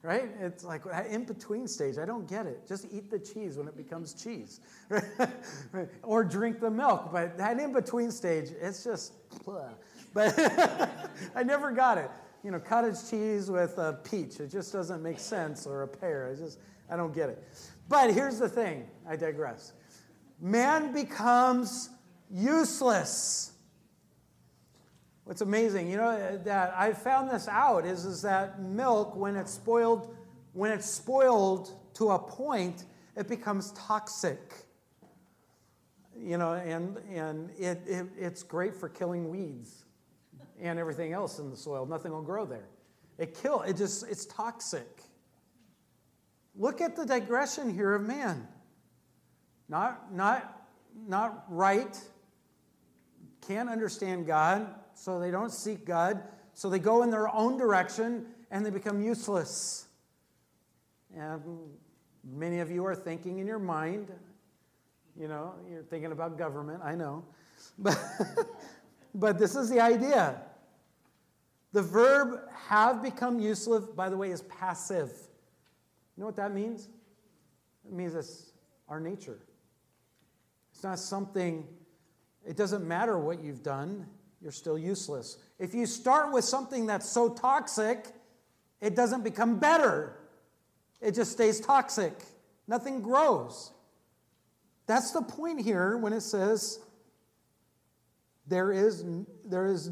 [0.02, 0.30] right?
[0.40, 1.98] It's like in between stage.
[1.98, 2.68] I don't get it.
[2.68, 5.90] Just eat the cheese when it becomes cheese, right?
[6.04, 7.12] or drink the milk.
[7.12, 9.70] But that in between stage, it's just, blah.
[10.14, 10.34] but
[11.36, 12.10] I never got it.
[12.44, 14.40] You know, cottage cheese with a peach.
[14.40, 16.32] It just doesn't make sense, or a pear.
[16.32, 17.44] I just, I don't get it.
[17.90, 18.88] But here's the thing.
[19.08, 19.74] I digress.
[20.40, 21.90] Man becomes
[22.32, 23.52] useless
[25.30, 29.52] What's amazing, you know, that I found this out is, is that milk, when it's
[29.52, 30.16] spoiled,
[30.54, 34.66] when it's spoiled to a point, it becomes toxic.
[36.18, 39.86] You know, and, and it, it, it's great for killing weeds
[40.60, 41.86] and everything else in the soil.
[41.86, 42.70] Nothing will grow there.
[43.20, 45.04] It kill, it just, it's toxic.
[46.60, 48.46] Look at the digression here of man.
[49.70, 50.68] Not, not,
[51.08, 51.98] not right,
[53.48, 56.22] can't understand God, so they don't seek God.
[56.54, 59.88] So they go in their own direction and they become useless.
[61.16, 61.42] And
[62.30, 64.12] many of you are thinking in your mind,
[65.18, 67.24] you know, you're thinking about government, I know.
[67.78, 67.98] But,
[69.14, 70.42] but this is the idea.
[71.72, 75.12] The verb have become useless, by the way, is passive.
[76.20, 76.90] You know what that means?
[77.88, 78.52] It means it's
[78.90, 79.40] our nature.
[80.74, 81.66] It's not something,
[82.46, 84.06] it doesn't matter what you've done,
[84.42, 85.38] you're still useless.
[85.60, 88.08] If you start with something that's so toxic,
[88.82, 90.20] it doesn't become better,
[91.00, 92.12] it just stays toxic.
[92.68, 93.72] Nothing grows.
[94.88, 96.80] That's the point here when it says
[98.46, 99.06] there is,
[99.46, 99.90] there is,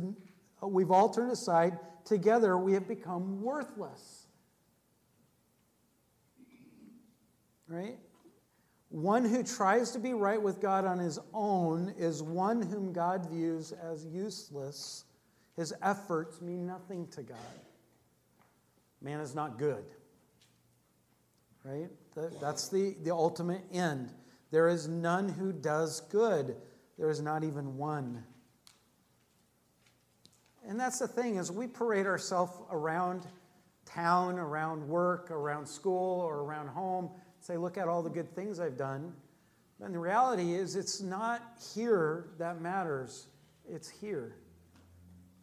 [0.62, 1.80] we've all turned aside.
[2.04, 4.27] Together we have become worthless.
[7.68, 7.98] Right?
[8.90, 13.30] One who tries to be right with God on his own is one whom God
[13.30, 15.04] views as useless.
[15.58, 17.38] His efforts mean nothing to God.
[19.02, 19.84] Man is not good.
[21.66, 21.90] Right?
[22.40, 24.14] That's the, the ultimate end.
[24.52, 26.56] There is none who does good.
[26.98, 28.24] There is not even one.
[30.68, 33.28] And that's the thing is we parade ourselves around
[33.86, 37.10] town, around work, around school, or around home,
[37.48, 39.14] say, look at all the good things I've done.
[39.82, 41.42] And the reality is it's not
[41.74, 43.28] here that matters.
[43.70, 44.36] It's here.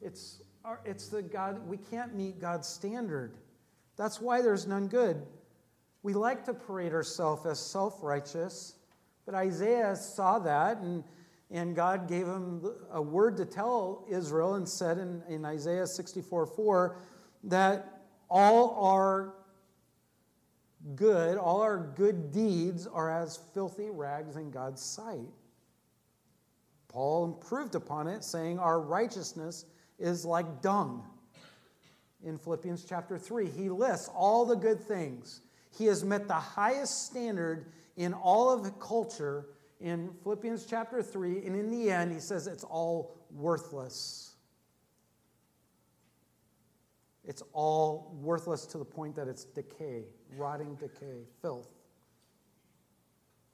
[0.03, 3.38] It's, our, it's the God, we can't meet God's standard.
[3.97, 5.23] That's why there's none good.
[6.03, 8.75] We like to parade ourselves as self righteous,
[9.25, 11.05] but Isaiah saw that and
[11.51, 16.47] and God gave him a word to tell Israel and said in, in Isaiah 64
[16.47, 16.97] 4
[17.45, 19.35] that all our
[20.94, 25.29] good, all our good deeds are as filthy rags in God's sight.
[26.88, 29.64] Paul improved upon it, saying, Our righteousness
[29.99, 31.05] is like dung.
[32.25, 35.40] In Philippians chapter 3, he lists all the good things.
[35.77, 39.47] He has met the highest standard in all of culture
[39.81, 44.35] in Philippians chapter 3, and in the end, he says it's all worthless.
[47.25, 50.05] It's all worthless to the point that it's decay,
[50.37, 51.68] rotting decay, filth.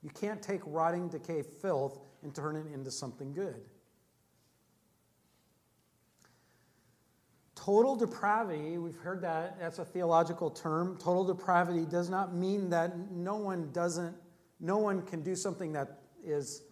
[0.03, 3.61] You can't take rotting decay, filth, and turn it into something good.
[7.55, 10.97] Total depravity, we've heard that, that's a theological term.
[10.97, 14.17] Total depravity does not mean that no one doesn't,
[14.61, 16.63] no one can do something that is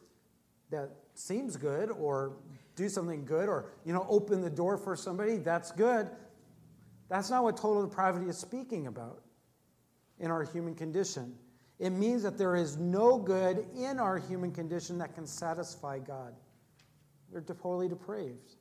[0.71, 2.37] that seems good or
[2.77, 6.09] do something good or you know open the door for somebody that's good
[7.09, 9.23] that's not what total depravity is speaking about
[10.21, 11.35] in our human condition.
[11.79, 16.35] It means that there is no good in our human condition that can satisfy god.
[17.31, 18.55] We're totally depraved.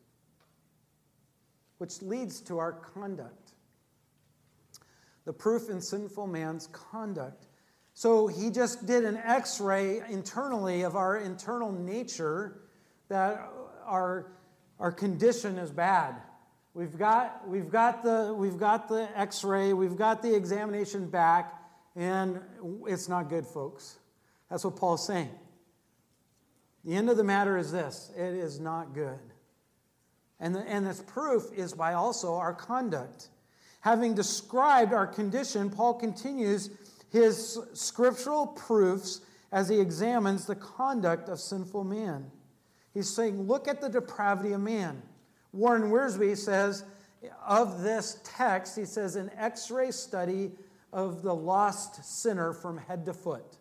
[1.80, 3.54] Which leads to our conduct.
[5.26, 7.48] The proof in sinful man's conduct.
[7.94, 12.62] So he just did an x ray internally of our internal nature
[13.10, 13.50] that
[13.86, 14.32] our,
[14.80, 16.16] our condition is bad.
[16.78, 21.60] We've got, we've got the, we've got the x ray, we've got the examination back,
[21.96, 22.40] and
[22.86, 23.98] it's not good, folks.
[24.48, 25.32] That's what Paul's saying.
[26.86, 29.18] The end of the matter is this it is not good.
[30.40, 33.30] And, the, and this proof is by also our conduct.
[33.82, 36.70] Having described our condition, Paul continues
[37.10, 42.30] his scriptural proofs as he examines the conduct of sinful man.
[42.94, 45.02] He's saying, Look at the depravity of man.
[45.58, 46.84] Warren Wiersbe says
[47.46, 50.52] of this text, he says, an x ray study
[50.94, 53.58] of the lost sinner from head to foot.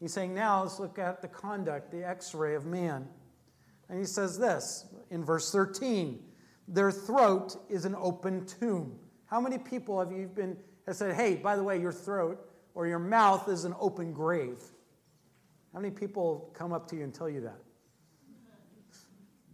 [0.00, 3.08] He's saying, Now let's look at the conduct, the x ray of man.
[3.88, 6.22] And he says this in verse 13
[6.68, 8.98] Their throat is an open tomb.
[9.26, 12.38] How many people have you been have said, Hey, by the way, your throat
[12.74, 14.62] or your mouth is an open grave.
[15.72, 17.58] How many people come up to you and tell you that?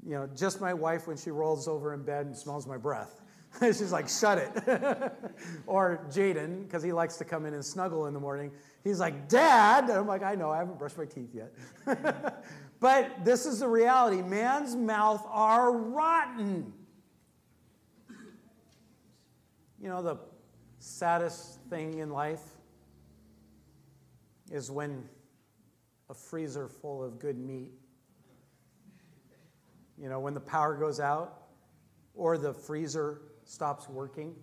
[0.06, 3.22] You know, just my wife when she rolls over in bed and smells my breath.
[3.62, 5.12] She's like, shut it.
[5.66, 8.50] or Jaden, because he likes to come in and snuggle in the morning.
[8.82, 9.84] He's like, Dad.
[9.84, 11.54] And I'm like, I know, I haven't brushed my teeth yet.
[12.80, 16.72] but this is the reality man's mouth are rotten.
[19.80, 20.16] You know, the
[20.78, 22.42] saddest thing in life
[24.50, 25.08] is when
[26.10, 27.72] a freezer full of good meat,
[30.00, 31.44] you know, when the power goes out
[32.14, 34.34] or the freezer stops working.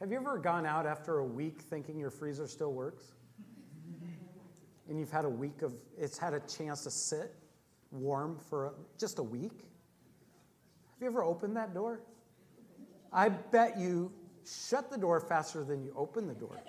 [0.00, 3.12] Have you ever gone out after a week thinking your freezer still works?
[4.88, 7.34] And you've had a week of, it's had a chance to sit
[7.92, 9.52] warm for a, just a week?
[9.52, 12.00] Have you ever opened that door?
[13.12, 14.12] I bet you
[14.46, 16.60] shut the door faster than you opened the door.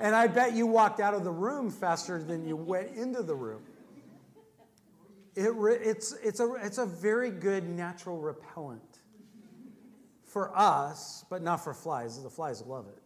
[0.00, 3.34] and I bet you walked out of the room faster than you went into the
[3.34, 3.62] room.
[5.34, 5.50] It
[5.82, 9.00] it's, it's, a, it's a very good natural repellent
[10.24, 12.22] for us, but not for flies.
[12.22, 13.02] The flies love it.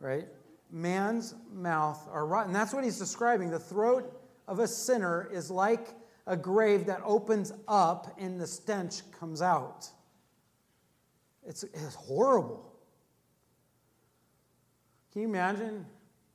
[0.00, 0.26] Right?
[0.70, 2.52] Man's mouth are rotten.
[2.52, 3.50] That's what he's describing.
[3.50, 5.94] The throat of a sinner is like
[6.26, 9.88] a grave that opens up and the stench comes out.
[11.46, 12.74] It's, it's horrible.
[15.12, 15.86] Can you imagine?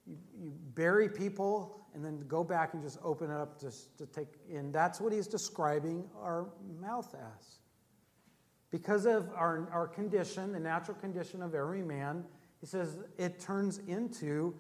[0.05, 4.05] You, you bury people and then go back and just open it up just to
[4.05, 4.71] take in.
[4.71, 6.47] That's what he's describing our
[6.79, 7.59] mouth as.
[8.71, 12.23] Because of our, our condition, the natural condition of every man,
[12.59, 14.53] he says it turns into,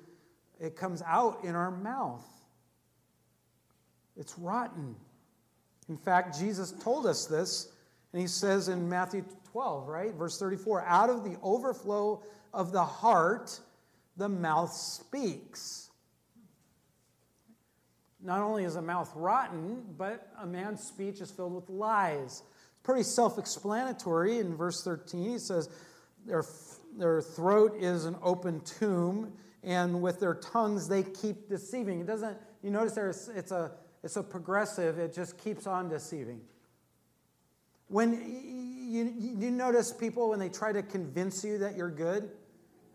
[0.59, 2.25] it comes out in our mouth.
[4.17, 4.95] It's rotten.
[5.87, 7.71] In fact, Jesus told us this,
[8.11, 10.13] and he says in Matthew 12, right?
[10.13, 12.23] Verse 34 out of the overflow
[12.53, 13.59] of the heart,
[14.17, 15.88] the mouth speaks.
[18.21, 22.43] Not only is a mouth rotten, but a man's speech is filled with lies.
[22.71, 24.39] It's pretty self explanatory.
[24.39, 25.69] In verse 13, he says,
[26.25, 26.43] their,
[26.97, 32.01] their throat is an open tomb, and with their tongues they keep deceiving.
[32.01, 33.71] It doesn't, you notice there it's a,
[34.03, 36.41] it's a progressive, it just keeps on deceiving.
[37.87, 38.13] When
[38.89, 42.29] you, you notice people when they try to convince you that you're good,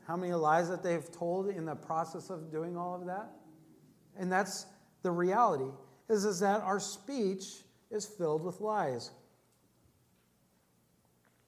[0.07, 3.31] how many lies that they've told in the process of doing all of that?
[4.17, 4.67] And that's
[5.05, 5.71] the reality,
[6.09, 7.45] is, is that our speech
[7.91, 9.13] is filled with lies.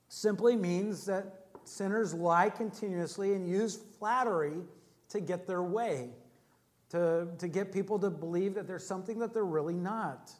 [0.09, 4.59] Simply means that sinners lie continuously and use flattery
[5.09, 6.11] to get their way,
[6.90, 10.30] to, to get people to believe that there's something that they're really not.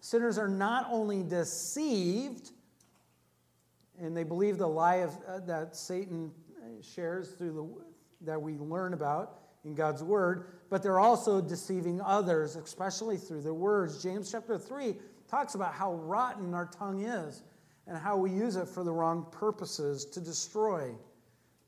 [0.00, 2.52] Sinners are not only deceived,
[4.00, 6.30] and they believe the lie of, uh, that Satan
[6.80, 12.56] shares through the, that we learn about in God's word, but they're also deceiving others,
[12.56, 14.02] especially through their words.
[14.02, 14.96] James chapter 3
[15.28, 17.42] talks about how rotten our tongue is
[17.86, 20.92] and how we use it for the wrong purposes to destroy.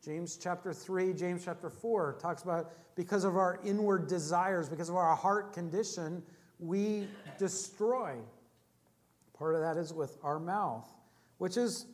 [0.04, 4.96] James chapter 3, James chapter 4 talks about because of our inward desires, because of
[4.96, 6.22] our heart condition,
[6.58, 8.16] we destroy.
[9.36, 10.88] Part of that is with our mouth,
[11.38, 11.86] which is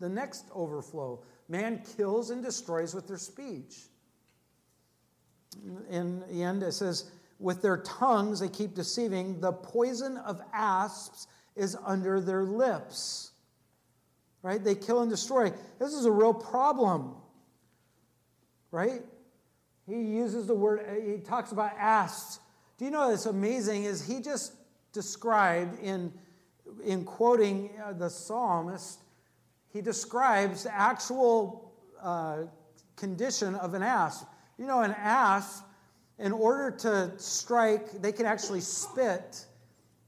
[0.00, 1.22] the next overflow.
[1.48, 3.76] Man kills and destroys with their speech.
[5.90, 9.40] In the end, it says, with their tongues they keep deceiving.
[9.40, 13.32] The poison of asps is under their lips.
[14.42, 14.62] Right?
[14.62, 15.52] They kill and destroy.
[15.78, 17.14] This is a real problem.
[18.70, 19.02] Right?
[19.86, 22.40] He uses the word, he talks about asps.
[22.76, 24.52] Do you know what's amazing is he just
[24.92, 26.12] described in,
[26.84, 29.00] in quoting uh, the psalmist,
[29.72, 32.44] he describes the actual uh,
[32.96, 34.26] condition of an asp.
[34.58, 35.64] You know, an asp,
[36.18, 39.46] in order to strike, they can actually spit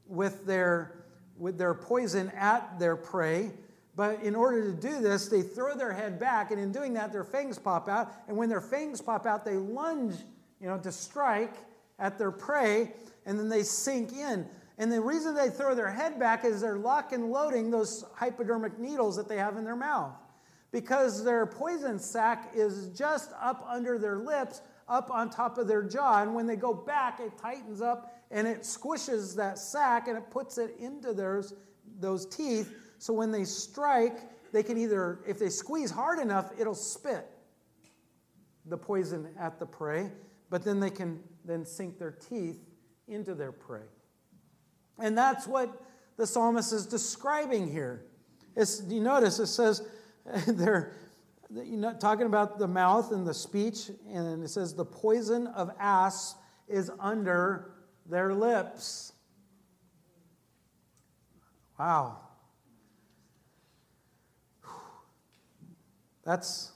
[0.07, 1.05] with their,
[1.37, 3.51] with their poison at their prey.
[3.95, 7.11] But in order to do this, they throw their head back, and in doing that,
[7.11, 8.11] their fangs pop out.
[8.27, 10.15] And when their fangs pop out, they lunge,
[10.59, 11.55] you know, to strike
[11.99, 12.91] at their prey,
[13.25, 14.45] and then they sink in.
[14.77, 18.79] And the reason they throw their head back is they're lock and loading those hypodermic
[18.79, 20.15] needles that they have in their mouth.
[20.71, 25.83] Because their poison sac is just up under their lips, up on top of their
[25.83, 26.21] jaw.
[26.21, 30.29] And when they go back, it tightens up and it squishes that sac and it
[30.31, 31.53] puts it into those,
[31.99, 32.73] those teeth.
[32.97, 34.17] So when they strike,
[34.51, 37.27] they can either, if they squeeze hard enough, it'll spit
[38.65, 40.09] the poison at the prey,
[40.49, 42.59] but then they can then sink their teeth
[43.07, 43.81] into their prey.
[44.99, 45.81] And that's what
[46.17, 48.05] the psalmist is describing here.
[48.55, 49.87] It's, you notice it says
[50.47, 50.93] they're
[51.53, 55.71] you know, talking about the mouth and the speech, and it says the poison of
[55.79, 56.35] asps
[56.67, 57.71] is under
[58.05, 59.13] their lips.
[61.77, 62.19] Wow.
[66.23, 66.71] That's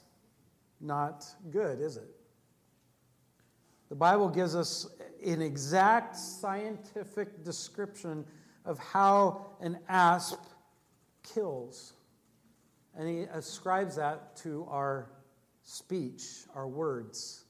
[0.80, 2.10] not good, is it?
[3.88, 4.88] The Bible gives us
[5.24, 8.24] an exact scientific description
[8.64, 10.40] of how an asp
[11.22, 11.94] kills.
[12.96, 15.10] And he ascribes that to our
[15.62, 16.22] speech,
[16.54, 17.44] our words.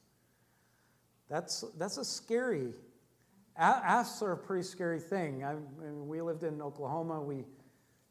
[1.29, 2.73] That's, that's a scary,
[3.57, 5.45] asps are a pretty scary thing.
[5.45, 7.21] I, we lived in Oklahoma.
[7.21, 7.45] We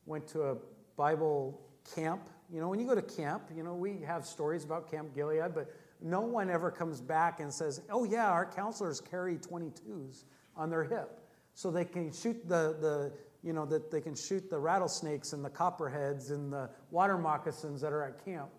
[0.06, 0.58] went to a
[0.98, 1.62] Bible
[1.96, 2.30] camp.
[2.52, 5.54] You know, when you go to camp, you know, we have stories about Camp Gilead,
[5.54, 10.24] but no one ever comes back and says, oh, yeah, our counselors carry 22s
[10.56, 11.20] on their hip
[11.54, 13.12] so they can shoot the, the
[13.46, 17.80] you know, that they can shoot the rattlesnakes and the copperheads and the water moccasins
[17.82, 18.50] that are at camp.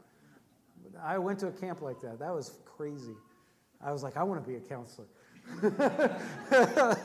[1.03, 2.21] I went to a camp like that.
[2.21, 3.17] That was crazy.
[3.85, 5.09] I was like, I want to be a counselor.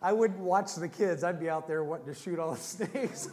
[0.00, 1.22] I wouldn't watch the kids.
[1.24, 3.28] I'd be out there wanting to shoot all the snakes.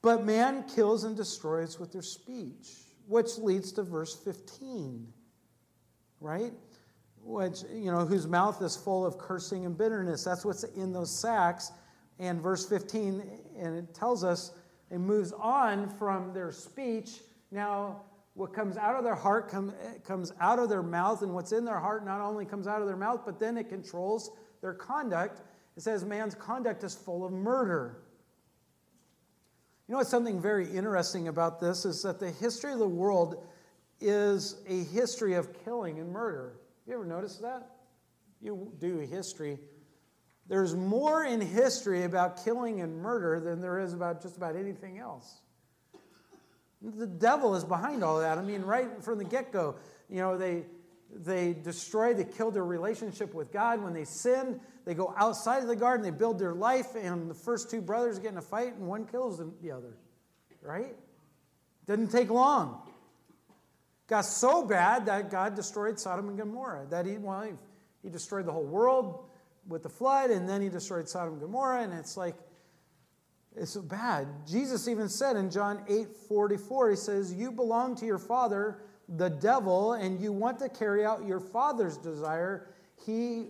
[0.00, 2.68] but man kills and destroys with their speech,
[3.06, 5.06] which leads to verse 15,
[6.20, 6.52] right?
[7.22, 10.24] Which, you know, whose mouth is full of cursing and bitterness.
[10.24, 11.70] That's what's in those sacks.
[12.18, 13.22] And verse 15,
[13.58, 14.52] and it tells us,
[14.90, 17.20] it moves on from their speech.
[17.50, 18.02] Now,
[18.34, 19.72] what comes out of their heart come,
[20.04, 22.86] comes out of their mouth, and what's in their heart not only comes out of
[22.86, 25.42] their mouth, but then it controls their conduct.
[25.76, 28.02] It says man's conduct is full of murder.
[29.86, 33.46] You know what's something very interesting about this is that the history of the world
[34.00, 36.60] is a history of killing and murder.
[36.86, 37.70] You ever notice that?
[38.40, 39.58] You do history.
[40.48, 44.98] There's more in history about killing and murder than there is about just about anything
[44.98, 45.40] else.
[46.80, 48.38] The devil is behind all that.
[48.38, 49.76] I mean, right from the get go,
[50.08, 50.64] you know, they,
[51.12, 53.82] they destroy, they kill their relationship with God.
[53.82, 57.34] When they sin, they go outside of the garden, they build their life, and the
[57.34, 59.96] first two brothers get in a fight, and one kills the other.
[60.62, 60.94] Right?
[61.86, 62.80] Didn't take long.
[64.06, 66.86] Got so bad that God destroyed Sodom and Gomorrah.
[66.88, 67.52] That he, well, he,
[68.02, 69.27] he destroyed the whole world
[69.68, 72.34] with the flood, and then he destroyed Sodom and Gomorrah, and it's like,
[73.56, 74.28] it's so bad.
[74.46, 79.28] Jesus even said in John 8 44, he says, You belong to your father, the
[79.28, 82.68] devil, and you want to carry out your father's desire.
[83.04, 83.48] He,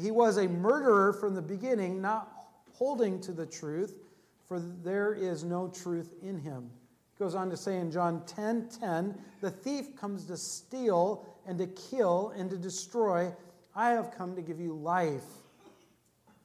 [0.00, 2.30] he was a murderer from the beginning, not
[2.72, 3.98] holding to the truth,
[4.46, 6.70] for there is no truth in him.
[7.16, 11.58] He goes on to say in John 10 10, The thief comes to steal and
[11.58, 13.32] to kill and to destroy.
[13.74, 15.24] I have come to give you life,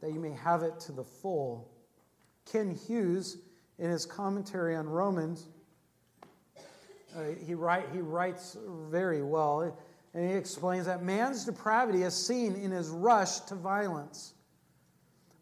[0.02, 1.70] that you may have it to the full.
[2.52, 3.38] Kent Hughes,
[3.80, 5.48] in his commentary on Romans,
[7.16, 8.58] uh, he, write, he writes
[8.90, 9.76] very well,
[10.14, 14.34] and he explains that man's depravity is seen in his rush to violence.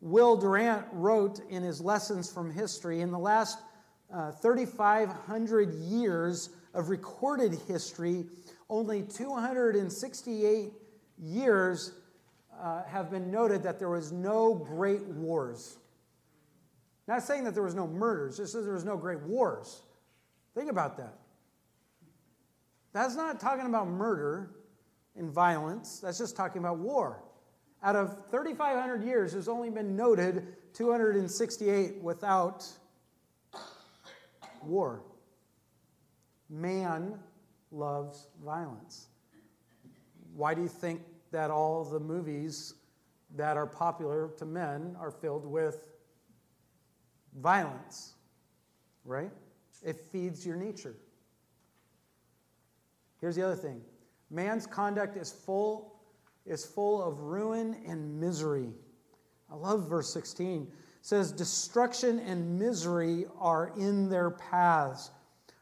[0.02, 3.60] Will Durant wrote in his Lessons from History in the last
[4.14, 8.26] uh, 3,500 years of recorded history,
[8.70, 10.72] only 268
[11.22, 11.92] years
[12.62, 15.78] uh, have been noted that there was no great wars.
[17.08, 19.82] Not saying that there was no murders, just that there was no great wars.
[20.54, 21.18] Think about that.
[22.94, 24.52] That's not talking about murder
[25.16, 27.24] and violence, that's just talking about war.
[27.82, 32.66] Out of 3,500 years, there's only been noted 268 without
[34.64, 35.02] war.
[36.50, 37.20] Man
[37.72, 39.08] loves violence.
[40.36, 41.02] Why do you think
[41.32, 42.76] that all the movies
[43.36, 45.90] that are popular to men are filled with
[47.38, 48.16] violence,
[49.06, 49.32] right?
[49.86, 50.96] It feeds your nature.
[53.22, 53.82] Here's the other thing
[54.30, 56.00] man's conduct is full,
[56.46, 58.70] is full of ruin and misery.
[59.52, 60.64] I love verse 16.
[60.64, 60.70] It
[61.02, 65.12] says, Destruction and misery are in their paths.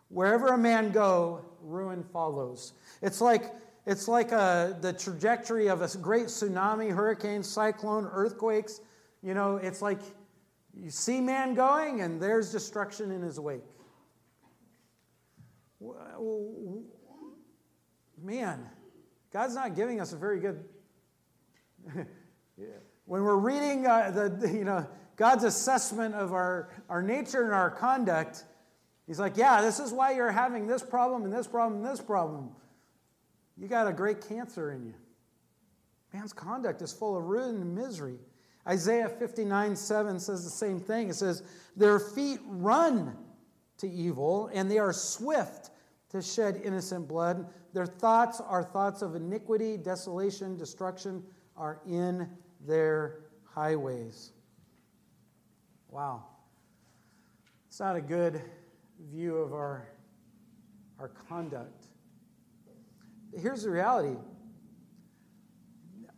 [0.09, 2.74] Wherever a man go, ruin follows.
[3.01, 3.53] It's like
[3.88, 8.82] it's like a, uh, the trajectory of a great tsunami, hurricane, cyclone, earthquakes.
[9.24, 10.02] You know, it's like
[10.74, 13.64] you see man going, and there's destruction in his wake.
[18.22, 18.70] Man,
[19.32, 20.66] God's not giving us a very good.
[23.06, 24.86] when we're reading uh, the, you know,
[25.16, 28.44] God's assessment of our, our nature and our conduct,
[29.06, 32.02] He's like, yeah, this is why you're having this problem and this problem and this
[32.02, 32.52] problem.
[33.58, 34.93] You got a great cancer in you.
[36.14, 38.20] Man's conduct is full of ruin and misery.
[38.68, 41.10] Isaiah 59 7 says the same thing.
[41.10, 41.43] It says,
[41.76, 43.18] Their feet run
[43.78, 45.72] to evil, and they are swift
[46.10, 47.47] to shed innocent blood.
[47.74, 51.24] Their thoughts are thoughts of iniquity, desolation, destruction
[51.55, 52.30] are in
[52.66, 54.32] their highways.
[55.89, 56.24] Wow.
[57.68, 58.41] It's not a good
[59.12, 59.88] view of our,
[60.99, 61.87] our conduct.
[63.40, 64.16] Here's the reality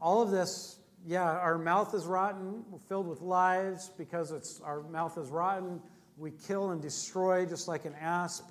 [0.02, 4.82] all of this yeah, our mouth is rotten, we're filled with lies because it's, our
[4.84, 5.82] mouth is rotten.
[6.18, 8.46] We kill and destroy just like an asp.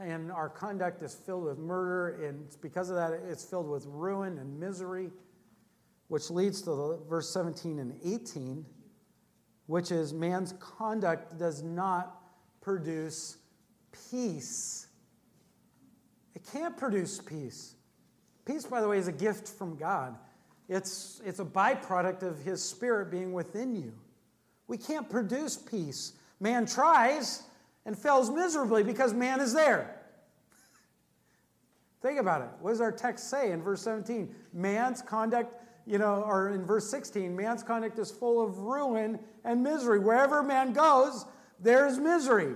[0.00, 4.38] And our conduct is filled with murder, and because of that, it's filled with ruin
[4.38, 5.10] and misery,
[6.08, 8.64] which leads to the, verse 17 and 18,
[9.66, 12.16] which is man's conduct does not
[12.62, 13.36] produce
[14.10, 14.88] peace.
[16.34, 17.76] It can't produce peace.
[18.44, 20.16] Peace, by the way, is a gift from God.
[20.68, 23.92] It's, it's a byproduct of His Spirit being within you.
[24.66, 26.14] We can't produce peace.
[26.40, 27.42] Man tries
[27.84, 30.00] and fails miserably because man is there.
[32.02, 32.48] Think about it.
[32.60, 34.34] What does our text say in verse 17?
[34.52, 35.54] Man's conduct,
[35.86, 39.98] you know, or in verse 16, man's conduct is full of ruin and misery.
[39.98, 41.26] Wherever man goes,
[41.60, 42.54] there's misery.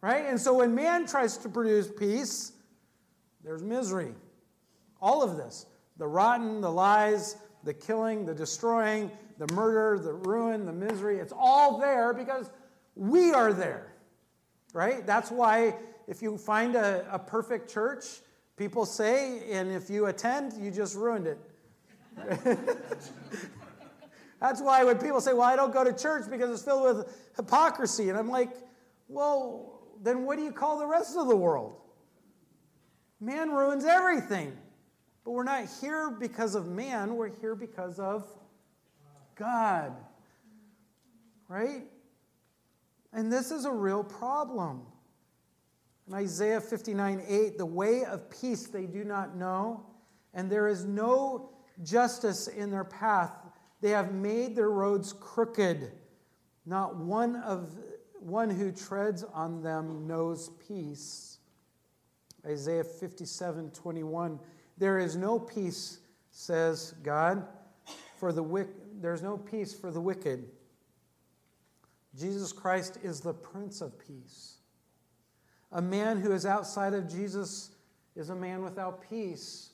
[0.00, 0.26] Right?
[0.26, 2.52] And so when man tries to produce peace,
[3.42, 4.14] there's misery.
[5.00, 5.66] All of this
[5.98, 11.32] the rotten, the lies, the killing, the destroying, the murder, the ruin, the misery it's
[11.36, 12.50] all there because
[12.94, 13.92] we are there.
[14.72, 15.06] Right?
[15.06, 15.76] That's why
[16.06, 18.04] if you find a, a perfect church,
[18.56, 21.38] people say, and if you attend, you just ruined it.
[24.40, 27.30] That's why when people say, Well, I don't go to church because it's filled with
[27.36, 28.50] hypocrisy, and I'm like,
[29.08, 31.76] Well, then what do you call the rest of the world?
[33.20, 34.56] Man ruins everything.
[35.26, 38.30] But we're not here because of man, we're here because of
[39.34, 39.92] God.
[41.48, 41.82] Right?
[43.12, 44.82] And this is a real problem.
[46.06, 49.84] In Isaiah 59 8, the way of peace they do not know,
[50.32, 51.50] and there is no
[51.82, 53.32] justice in their path.
[53.80, 55.90] They have made their roads crooked.
[56.66, 57.76] Not one of
[58.20, 61.38] one who treads on them knows peace.
[62.46, 64.38] Isaiah 57 21.
[64.78, 65.98] There is no peace,
[66.30, 67.46] says God,
[68.16, 68.74] for the wicked.
[69.00, 70.46] There's no peace for the wicked.
[72.18, 74.56] Jesus Christ is the Prince of Peace.
[75.72, 77.72] A man who is outside of Jesus
[78.14, 79.70] is a man without peace.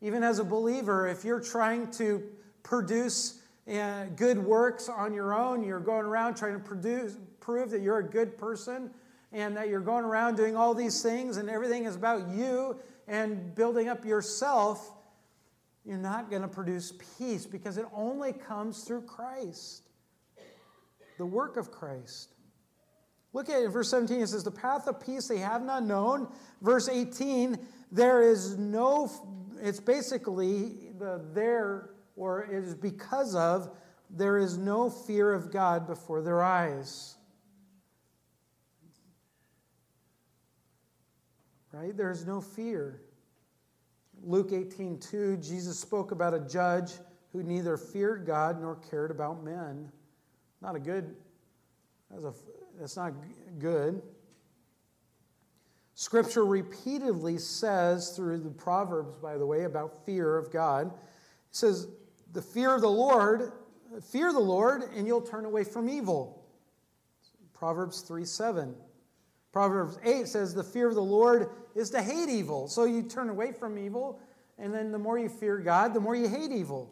[0.00, 2.22] Even as a believer, if you're trying to
[2.62, 7.82] produce uh, good works on your own, you're going around trying to produce, prove that
[7.82, 8.90] you're a good person
[9.32, 12.76] and that you're going around doing all these things and everything is about you
[13.10, 14.92] and building up yourself,
[15.84, 19.82] you're not going to produce peace because it only comes through Christ,
[21.18, 22.32] the work of Christ.
[23.32, 26.28] Look at it, verse 17, it says, The path of peace they have not known.
[26.62, 27.58] Verse 18,
[27.90, 29.10] there is no,
[29.60, 33.76] it's basically the there, or it is because of,
[34.08, 37.16] there is no fear of God before their eyes.
[41.72, 41.96] Right?
[41.96, 43.00] There is no fear.
[44.22, 46.92] Luke 18 2, Jesus spoke about a judge
[47.32, 49.90] who neither feared God nor cared about men.
[50.60, 51.14] Not a good,
[52.10, 52.32] that's, a,
[52.78, 53.12] that's not
[53.58, 54.02] good.
[55.94, 60.92] Scripture repeatedly says, through the Proverbs, by the way, about fear of God, it
[61.50, 61.88] says,
[62.32, 63.52] The fear of the Lord,
[64.10, 66.44] fear the Lord, and you'll turn away from evil.
[67.52, 68.74] Proverbs 3 7.
[69.52, 72.68] Proverbs 8 says, The fear of the Lord is to hate evil.
[72.68, 74.20] So you turn away from evil,
[74.58, 76.90] and then the more you fear God, the more you hate evil.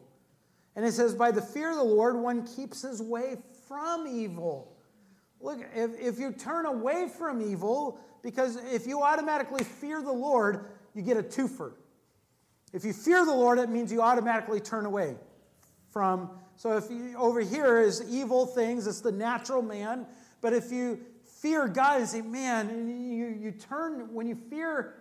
[0.76, 4.76] And it says, By the fear of the Lord, one keeps his way from evil.
[5.40, 10.66] Look, if, if you turn away from evil, because if you automatically fear the Lord,
[10.94, 11.72] you get a twofer.
[12.72, 15.16] If you fear the Lord, it means you automatically turn away
[15.90, 16.30] from.
[16.56, 20.06] So if you, over here is evil things, it's the natural man.
[20.40, 21.00] But if you
[21.40, 24.94] fear God and say, man, you, you turn, when you fear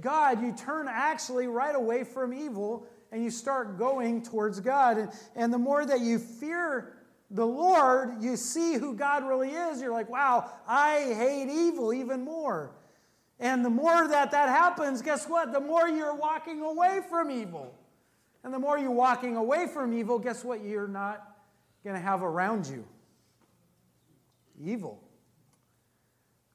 [0.00, 4.98] God, you turn actually right away from evil and you start going towards God.
[4.98, 6.94] And, and the more that you fear
[7.30, 9.80] the Lord, you see who God really is.
[9.80, 12.70] You're like, wow, I hate evil even more.
[13.40, 15.52] And the more that that happens, guess what?
[15.52, 17.74] The more you're walking away from evil.
[18.44, 20.62] And the more you're walking away from evil, guess what?
[20.62, 21.36] You're not
[21.84, 22.84] going to have around you
[24.60, 25.07] evil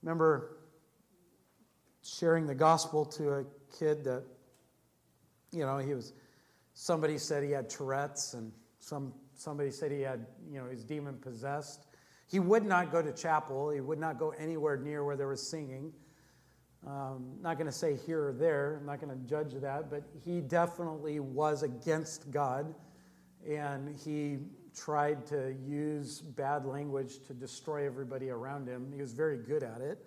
[0.04, 0.58] remember
[2.04, 3.46] sharing the gospel to a
[3.80, 4.24] kid that,
[5.52, 6.14] you know, he was,
[6.74, 11.18] somebody said he had Tourette's and some, somebody said he had, you know, he's demon
[11.18, 11.86] possessed.
[12.28, 13.70] He would not go to chapel.
[13.70, 15.94] He would not go anywhere near where there was singing.
[16.86, 18.78] Um, not going to say here or there.
[18.80, 22.76] I'm not going to judge that, but he definitely was against God,
[23.48, 24.40] and he
[24.76, 28.92] tried to use bad language to destroy everybody around him.
[28.94, 30.04] He was very good at it.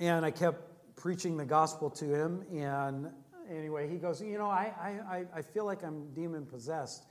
[0.00, 2.44] And I kept preaching the gospel to him.
[2.52, 3.10] And
[3.50, 4.72] anyway, he goes, You know, I,
[5.08, 7.04] I, I feel like I'm demon possessed.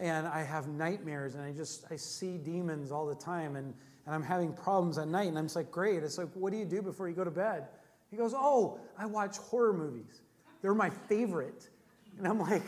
[0.00, 3.72] And I have nightmares, and I just I see demons all the time, and,
[4.06, 5.28] and I'm having problems at night.
[5.28, 6.02] And I'm just like, Great.
[6.02, 7.68] It's like, What do you do before you go to bed?
[8.10, 10.22] He goes, Oh, I watch horror movies.
[10.62, 11.68] They're my favorite.
[12.18, 12.64] And I'm like,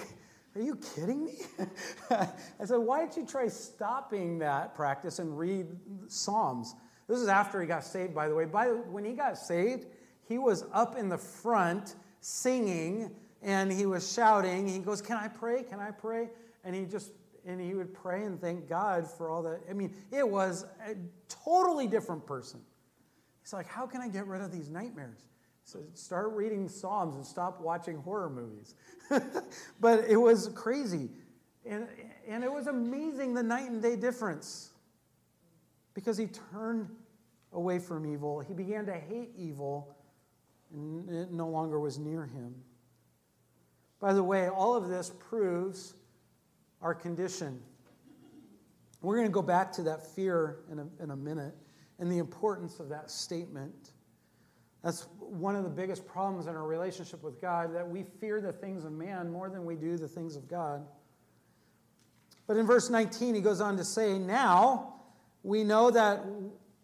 [0.57, 1.34] are you kidding me?
[2.11, 5.66] I said, Why don't you try stopping that practice and read
[6.09, 6.74] Psalms?
[7.09, 8.46] This is after he got saved, by the way.
[8.46, 9.86] By, when he got saved,
[10.28, 14.66] he was up in the front singing and he was shouting.
[14.66, 15.62] He goes, Can I pray?
[15.62, 16.30] Can I pray?
[16.64, 17.12] And he just,
[17.46, 19.61] and he would pray and thank God for all that.
[19.70, 20.96] I mean, it was a
[21.28, 22.61] totally different person.
[23.46, 25.24] He's like, how can I get rid of these nightmares?
[25.67, 28.77] So start reading Psalms and stop watching horror movies.
[29.81, 31.11] but it was crazy.
[31.69, 31.89] And,
[32.29, 34.71] and it was amazing the night and day difference
[35.93, 36.89] because he turned
[37.53, 38.39] away from evil.
[38.39, 39.97] He began to hate evil,
[40.73, 42.55] and it no longer was near him.
[43.99, 45.95] By the way, all of this proves
[46.81, 47.61] our condition.
[49.03, 51.57] We're going to go back to that fear in a, in a minute
[51.99, 53.91] and the importance of that statement.
[54.87, 58.53] That's one of the biggest problems in our relationship with God that we fear the
[58.53, 60.87] things of man more than we do the things of God.
[62.47, 65.01] But in verse 19, he goes on to say, Now
[65.43, 66.24] we know that,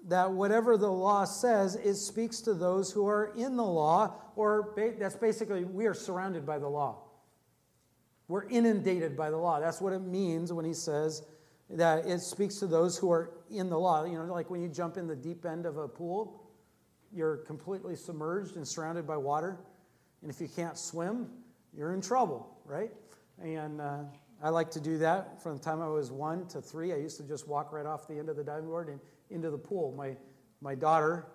[0.09, 4.73] that whatever the law says, it speaks to those who are in the law, or
[4.75, 7.05] ba- that's basically, we are surrounded by the law.
[8.27, 9.61] We're inundated by the law.
[9.61, 11.23] That's what it means when he says
[11.71, 14.03] that it speaks to those who are in the law.
[14.05, 16.42] You know, like when you jump in the deep end of a pool,
[17.15, 19.59] you're completely submerged and surrounded by water.
[20.23, 21.29] And if you can't swim,
[21.77, 22.91] you're in trouble, right?
[23.43, 23.99] And uh,
[24.43, 26.93] I like to do that from the time I was one to three.
[26.93, 29.01] I used to just walk right off the end of the diving board and
[29.31, 29.95] into the pool.
[29.97, 30.17] My,
[30.61, 31.27] my daughter,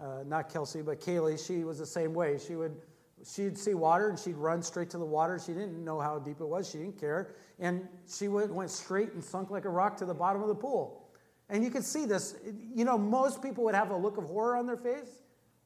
[0.00, 2.38] uh, not Kelsey, but Kaylee, she was the same way.
[2.38, 2.76] She would
[3.24, 5.38] she'd see water and she'd run straight to the water.
[5.38, 6.68] She didn't know how deep it was.
[6.68, 7.34] She didn't care.
[7.58, 10.54] And she went, went straight and sunk like a rock to the bottom of the
[10.54, 11.08] pool.
[11.48, 12.36] And you could see this.
[12.74, 15.23] You know, most people would have a look of horror on their face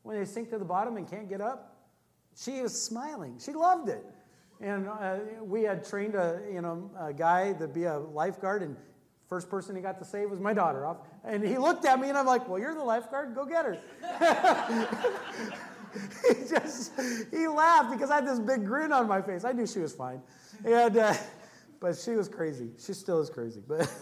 [0.09, 1.77] when they sink to the bottom and can't get up.
[2.35, 3.39] She was smiling.
[3.39, 4.03] She loved it.
[4.59, 8.75] And uh, we had trained a, you know, a guy to be a lifeguard, and
[9.29, 10.87] first person he got to save was my daughter.
[10.87, 10.97] Off.
[11.25, 13.35] And he looked at me, and I'm like, well, you're the lifeguard.
[13.35, 13.79] Go get her.
[16.27, 16.93] he just,
[17.31, 19.45] he laughed because I had this big grin on my face.
[19.45, 20.23] I knew she was fine.
[20.65, 21.13] And, uh,
[21.81, 22.71] but she was crazy.
[22.79, 23.61] She still is crazy.
[23.69, 23.93] But,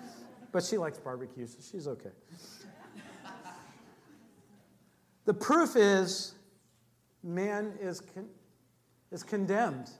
[0.50, 2.10] but she likes barbecue, so she's okay.
[5.24, 6.34] The proof is
[7.22, 8.28] man is, con-
[9.10, 9.90] is condemned.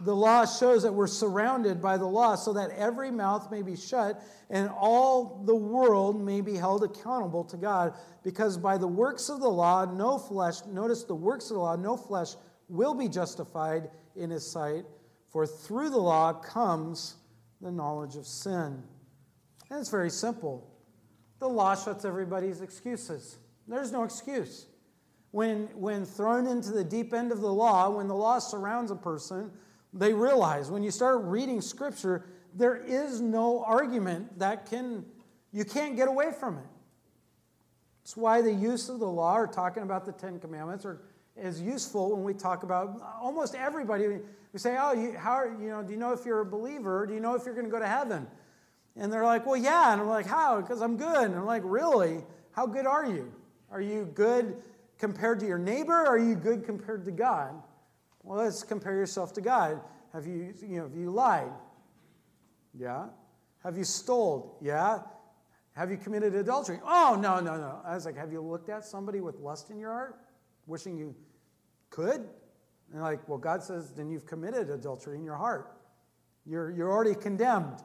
[0.00, 3.76] The law shows that we're surrounded by the law so that every mouth may be
[3.76, 4.20] shut
[4.50, 7.94] and all the world may be held accountable to God.
[8.22, 11.76] Because by the works of the law, no flesh, notice the works of the law,
[11.76, 12.34] no flesh
[12.68, 14.84] will be justified in his sight.
[15.28, 17.16] For through the law comes
[17.60, 18.82] the knowledge of sin.
[19.70, 20.70] And it's very simple.
[21.38, 23.38] The law shuts everybody's excuses.
[23.66, 24.66] There's no excuse.
[25.30, 28.96] When, when thrown into the deep end of the law, when the law surrounds a
[28.96, 29.50] person,
[29.92, 35.04] they realize when you start reading Scripture, there is no argument that can,
[35.52, 36.64] you can't get away from it.
[38.02, 41.00] It's why the use of the law or talking about the Ten Commandments are,
[41.36, 44.06] is useful when we talk about almost everybody.
[44.52, 47.06] We say, oh, you, how, you know, do you know if you're a believer?
[47.06, 48.26] Do you know if you're going to go to heaven?
[48.94, 49.92] And they're like, well, yeah.
[49.92, 50.60] And I'm like, how?
[50.60, 51.24] Because I'm good.
[51.24, 52.22] And I'm like, really?
[52.52, 53.32] How good are you?
[53.74, 54.56] Are you good
[54.98, 55.92] compared to your neighbor?
[55.92, 57.60] are you good compared to God?
[58.22, 59.80] Well, let's compare yourself to God.
[60.12, 61.50] Have you, you know, have you lied?
[62.72, 63.06] Yeah.
[63.64, 64.56] Have you stole?
[64.62, 65.00] Yeah.
[65.72, 66.78] Have you committed adultery?
[66.84, 67.80] Oh, no, no, no.
[67.84, 70.20] I was like, have you looked at somebody with lust in your heart,
[70.66, 71.12] wishing you
[71.90, 72.28] could?
[72.92, 75.76] And like, well, God says, then you've committed adultery in your heart.
[76.46, 77.82] You're, you're already condemned,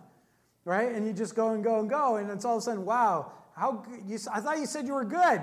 [0.66, 0.92] right?
[0.92, 3.32] And you just go and go and go, and it's all of a sudden, wow,
[3.56, 5.42] how you, I thought you said you were good.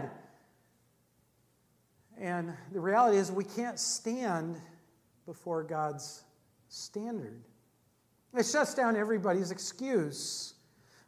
[2.19, 4.57] And the reality is, we can't stand
[5.27, 6.23] before God's
[6.69, 7.43] standard.
[8.35, 10.55] It shuts down everybody's excuse.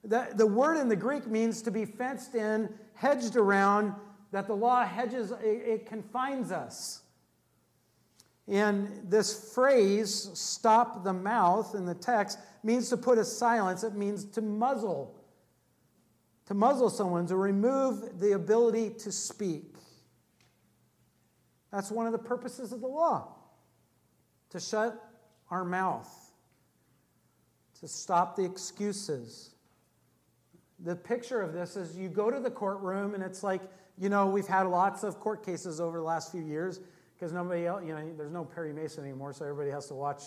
[0.04, 3.94] The, the word in the Greek means to be fenced in, hedged around,
[4.32, 7.02] that the law hedges, it, it confines us.
[8.46, 13.84] And this phrase, stop the mouth, in the text, means to put a silence.
[13.84, 15.14] It means to muzzle.
[16.46, 19.74] To muzzle someone, to remove the ability to speak.
[21.72, 23.34] That's one of the purposes of the law
[24.50, 25.02] to shut
[25.50, 26.08] our mouth,
[27.80, 29.54] to stop the excuses.
[30.80, 33.62] The picture of this is you go to the courtroom, and it's like,
[33.98, 36.80] you know, we've had lots of court cases over the last few years
[37.14, 40.24] because nobody else, you know, there's no Perry Mason anymore, so everybody has to watch,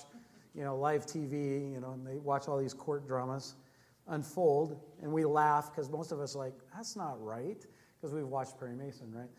[0.54, 3.56] you know, live TV, you know, and they watch all these court dramas
[4.08, 7.66] unfold, and we laugh because most of us are like, that's not right,
[8.00, 9.30] because we've watched Perry Mason, right?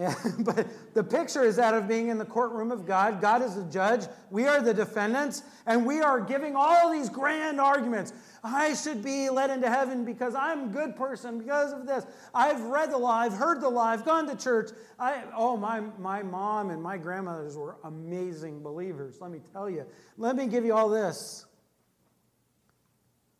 [0.00, 3.20] Yeah, but the picture is that of being in the courtroom of God.
[3.20, 4.06] God is the judge.
[4.30, 5.42] We are the defendants.
[5.66, 8.14] And we are giving all these grand arguments.
[8.42, 12.06] I should be led into heaven because I'm a good person because of this.
[12.34, 13.12] I've read the law.
[13.12, 13.84] I've heard the law.
[13.84, 14.70] I've gone to church.
[14.98, 19.18] I, oh, my, my mom and my grandmothers were amazing believers.
[19.20, 19.84] Let me tell you.
[20.16, 21.44] Let me give you all this.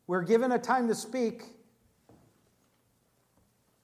[0.06, 1.44] We're given a time to speak,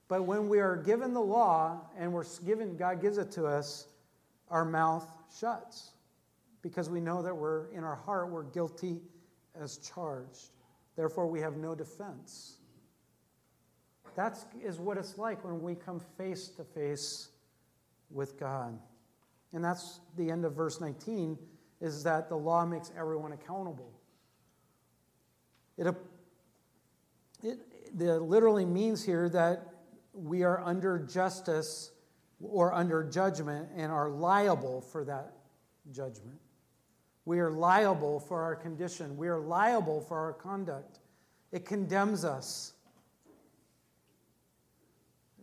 [0.08, 3.88] but when we are given the law and we're given, God gives it to us,
[4.50, 5.06] our mouth
[5.38, 5.90] shuts
[6.62, 9.00] because we know that we're in our heart, we're guilty
[9.60, 10.50] as charged.
[10.96, 12.56] Therefore, we have no defense.
[14.14, 17.28] That is what it's like when we come face to face
[18.10, 18.78] with God.
[19.52, 21.38] And that's the end of verse 19
[21.80, 23.92] is that the law makes everyone accountable.
[25.76, 25.86] It,
[27.42, 27.58] it,
[27.98, 29.75] it literally means here that
[30.16, 31.92] we are under justice
[32.40, 35.32] or under judgment and are liable for that
[35.92, 36.38] judgment.
[37.24, 39.16] We are liable for our condition.
[39.16, 41.00] We are liable for our conduct.
[41.52, 42.72] It condemns us.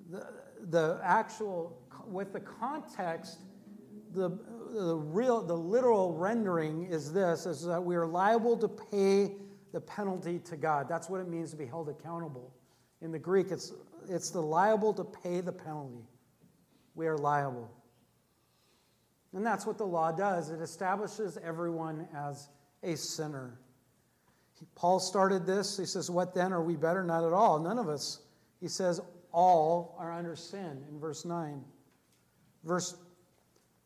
[0.09, 0.27] The,
[0.69, 3.39] the actual, with the context,
[4.13, 4.37] the,
[4.73, 9.35] the real, the literal rendering is this, is that we are liable to pay
[9.71, 10.87] the penalty to God.
[10.87, 12.53] That's what it means to be held accountable.
[13.01, 13.73] In the Greek, it's,
[14.09, 16.05] it's the liable to pay the penalty.
[16.95, 17.71] We are liable.
[19.33, 22.49] And that's what the law does it establishes everyone as
[22.83, 23.59] a sinner.
[24.75, 25.77] Paul started this.
[25.77, 26.53] He says, What then?
[26.53, 27.03] Are we better?
[27.03, 27.59] Not at all.
[27.59, 28.21] None of us.
[28.61, 29.01] He says,
[29.31, 31.63] All are under sin in verse 9.
[32.63, 32.95] Verse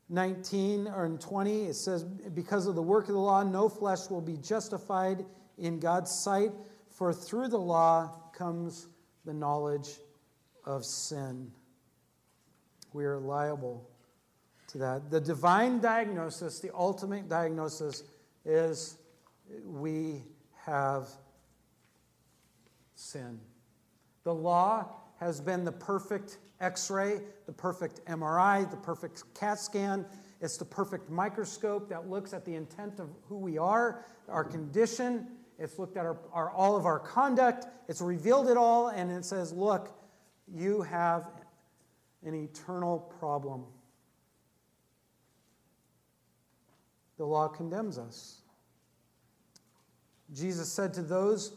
[0.10, 4.10] 19 or in 20, it says, Because of the work of the law, no flesh
[4.10, 5.26] will be justified
[5.58, 6.52] in God's sight,
[6.90, 8.88] for through the law comes
[9.26, 10.00] the knowledge
[10.68, 11.50] of sin.
[12.94, 13.90] We are liable
[14.68, 15.10] to that.
[15.10, 18.04] The divine diagnosis, the ultimate diagnosis,
[18.46, 18.98] is
[19.66, 20.24] we
[20.66, 21.08] have
[22.96, 23.40] sin.
[24.24, 24.88] The law
[25.22, 30.06] has been the perfect x ray, the perfect MRI, the perfect CAT scan.
[30.42, 35.28] It's the perfect microscope that looks at the intent of who we are, our condition.
[35.58, 37.68] It's looked at our, our, all of our conduct.
[37.88, 39.97] It's revealed it all, and it says, look,
[40.54, 41.26] you have
[42.26, 43.66] an eternal problem.
[47.18, 48.42] The law condemns us.
[50.34, 51.54] Jesus said to those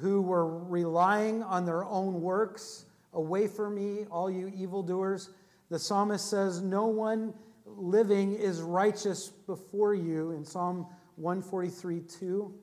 [0.00, 5.28] who were relying on their own works, Away from me, all you evildoers.
[5.68, 7.34] The psalmist says, No one
[7.66, 10.86] living is righteous before you in Psalm
[11.16, 12.54] 143 2.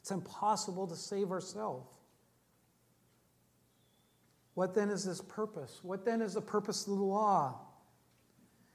[0.00, 1.93] It's impossible to save ourselves.
[4.54, 5.80] What then is this purpose?
[5.82, 7.56] What then is the purpose of the law?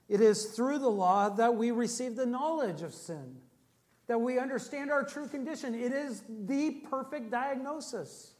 [0.09, 3.38] It is through the law that we receive the knowledge of sin,
[4.07, 5.75] that we understand our true condition.
[5.75, 8.34] It is the perfect diagnosis.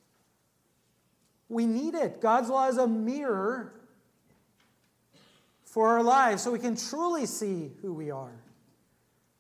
[1.48, 2.22] We need it.
[2.22, 3.74] God's law is a mirror
[5.64, 8.34] for our lives so we can truly see who we are.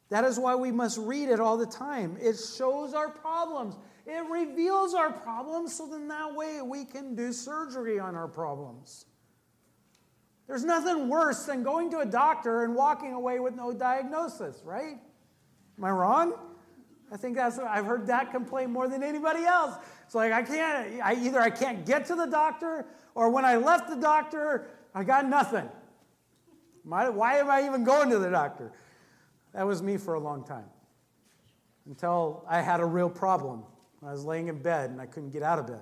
[0.09, 2.17] That is why we must read it all the time.
[2.21, 3.75] It shows our problems,
[4.09, 9.05] it reveals our problems so then that way we can do surgery on our problems.
[10.47, 14.97] There's nothing worse than going to a doctor and walking away with no diagnosis, right?
[15.77, 16.33] Am I wrong?
[17.11, 19.75] I think that's I've heard that complaint more than anybody else.
[20.05, 23.57] It's like I can't I either I can't get to the doctor or when I
[23.57, 25.69] left the doctor, I got nothing.
[26.83, 28.71] why am I even going to the doctor?
[29.53, 30.69] That was me for a long time.
[31.85, 33.63] Until I had a real problem.
[34.05, 35.81] I was laying in bed and I couldn't get out of bed.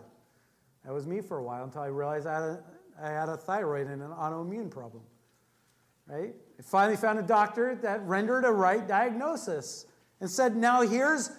[0.85, 2.63] That was me for a while until I realized I had a,
[3.01, 5.03] I had a thyroid and an autoimmune problem.
[6.07, 6.33] Right?
[6.57, 9.85] I finally found a doctor that rendered a right diagnosis
[10.21, 11.31] and said, now here's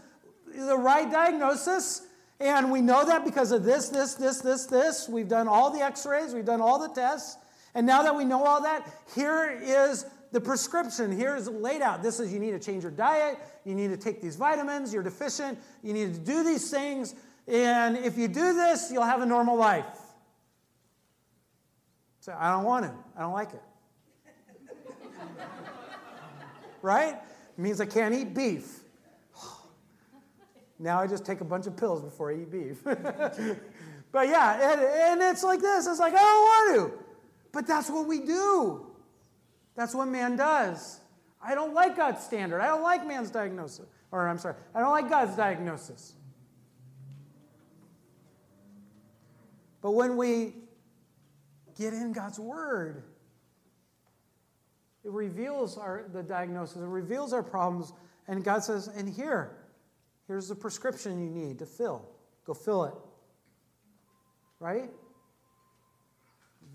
[0.55, 2.07] the right diagnosis.
[2.41, 5.09] And we know that because of this, this, this, this, this.
[5.09, 7.37] We've done all the x rays, we've done all the tests.
[7.75, 11.13] And now that we know all that, here is the prescription.
[11.13, 12.03] Here's laid out.
[12.03, 15.03] This is you need to change your diet, you need to take these vitamins, you're
[15.03, 17.15] deficient, you need to do these things.
[17.47, 19.87] And if you do this, you'll have a normal life.
[22.21, 22.93] So I don't want it.
[23.17, 23.63] I don't like it.
[26.83, 27.15] right?
[27.15, 28.81] It means I can't eat beef.
[30.79, 32.81] now I just take a bunch of pills before I eat beef.
[32.85, 35.87] but yeah, and, and it's like this.
[35.87, 36.99] It's like, I don't want to.
[37.51, 38.88] But that's what we do.
[39.79, 40.99] That's what man does.
[41.41, 42.61] I don't like God's standard.
[42.61, 43.87] I don't like man's diagnosis.
[44.11, 46.15] Or I'm sorry, I don't like God's diagnosis.
[49.81, 50.55] But when we
[51.79, 53.05] get in God's word,
[55.05, 57.93] it reveals our, the diagnosis, it reveals our problems,
[58.27, 59.59] and God says, and here,
[60.27, 62.05] here's the prescription you need to fill.
[62.45, 62.95] Go fill it.
[64.59, 64.91] Right?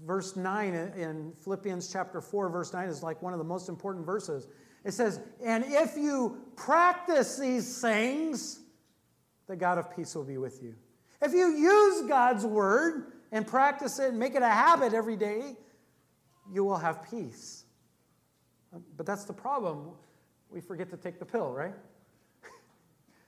[0.06, 4.06] Verse 9 in Philippians chapter 4, verse 9 is like one of the most important
[4.06, 4.48] verses.
[4.84, 8.60] It says, And if you practice these things,
[9.48, 10.76] the God of peace will be with you.
[11.22, 15.56] If you use God's word and practice it and make it a habit every day,
[16.52, 17.64] you will have peace.
[18.98, 19.92] But that's the problem.
[20.50, 21.74] We forget to take the pill, right?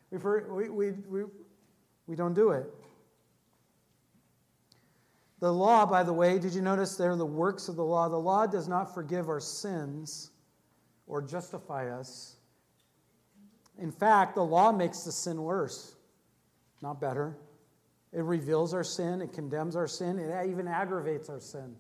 [0.12, 1.24] we, we, we,
[2.08, 2.66] we, don't do it.
[5.40, 8.08] The law, by the way, did you notice there the works of the law?
[8.08, 10.32] The law does not forgive our sins
[11.08, 12.38] or justify us.
[13.78, 15.96] In fact, the law makes the sin worse,
[16.82, 17.38] not better.
[18.14, 21.76] It reveals our sin, it condemns our sin, it even aggravates our sin.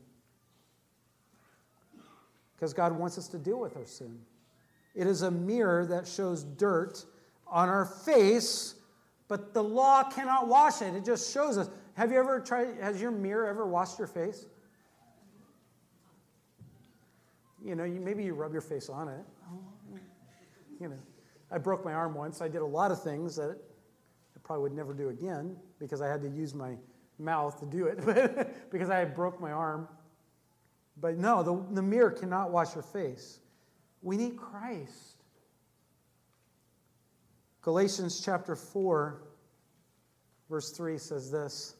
[2.55, 4.19] Because God wants us to deal with our sin.
[4.93, 7.03] It is a mirror that shows dirt
[7.47, 8.75] on our face,
[9.27, 10.93] but the law cannot wash it.
[10.93, 11.69] It just shows us.
[11.95, 14.45] Have you ever tried, has your mirror ever washed your face?
[17.63, 19.25] You know, you, maybe you rub your face on it.
[20.79, 20.99] You know,
[21.49, 22.41] I broke my arm once.
[22.41, 23.57] I did a lot of things that
[24.35, 26.75] I probably would never do again because I had to use my
[27.17, 29.87] mouth to do it because I broke my arm.
[30.99, 33.39] But no, the, the mirror cannot wash your face.
[34.01, 35.23] We need Christ.
[37.61, 39.21] Galatians chapter 4,
[40.49, 41.74] verse 3 says this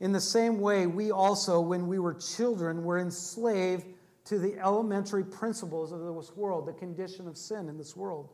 [0.00, 3.84] In the same way, we also, when we were children, were enslaved
[4.24, 8.30] to the elementary principles of this world, the condition of sin in this world.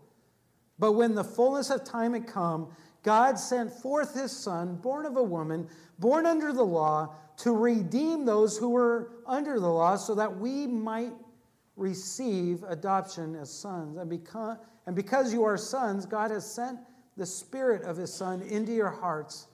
[0.79, 2.69] But when the fullness of time had come,
[3.03, 8.25] God sent forth his Son, born of a woman, born under the law, to redeem
[8.25, 11.12] those who were under the law, so that we might
[11.77, 13.97] receive adoption as sons.
[13.97, 16.79] And because, and because you are sons, God has sent
[17.17, 19.49] the Spirit of his Son into your hearts,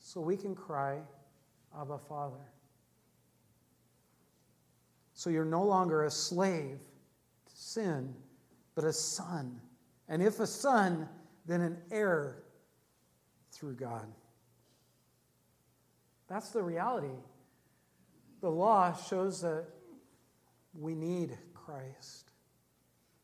[0.00, 0.98] so we can cry,
[1.78, 2.36] Abba, Father.
[5.14, 6.78] So you're no longer a slave
[7.46, 8.14] to sin,
[8.74, 9.60] but a son.
[10.08, 11.08] And if a son,
[11.46, 12.42] then an heir
[13.50, 14.06] through God.
[16.28, 17.16] That's the reality.
[18.40, 19.64] The law shows that
[20.72, 22.30] we need Christ.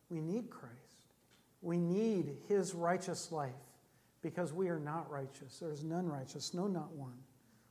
[0.08, 0.74] We need Christ.
[1.62, 3.52] We need his righteous life
[4.24, 5.58] because we are not righteous.
[5.60, 7.18] There's none righteous, no, not one.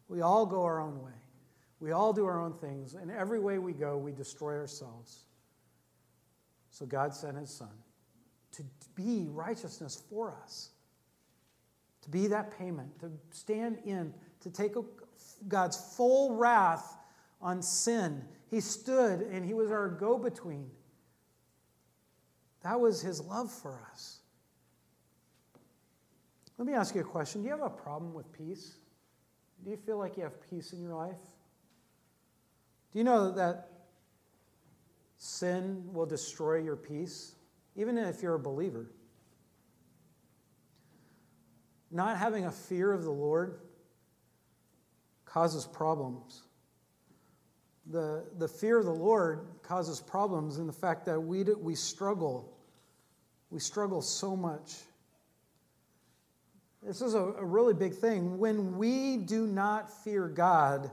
[0.08, 1.12] We all go our own way.
[1.80, 5.26] We all do our own things, and every way we go, we destroy ourselves.
[6.70, 7.74] So God sent his son
[8.54, 8.64] to
[8.96, 10.70] be righteousness for us,
[12.04, 14.76] to be that payment, to stand in, to take
[15.48, 16.96] God's full wrath
[17.42, 18.24] on sin.
[18.50, 20.70] He stood and he was our go between.
[22.62, 24.20] That was his love for us.
[26.58, 27.42] Let me ask you a question.
[27.42, 28.78] Do you have a problem with peace?
[29.64, 31.20] Do you feel like you have peace in your life?
[32.92, 33.70] Do you know that
[35.18, 37.36] sin will destroy your peace,
[37.76, 38.92] even if you're a believer?
[41.92, 43.60] Not having a fear of the Lord
[45.26, 46.44] causes problems.
[47.88, 51.76] The, the fear of the Lord causes problems in the fact that we, do, we
[51.76, 52.58] struggle.
[53.50, 54.74] We struggle so much.
[56.86, 58.38] This is a, a really big thing.
[58.38, 60.92] When we do not fear God,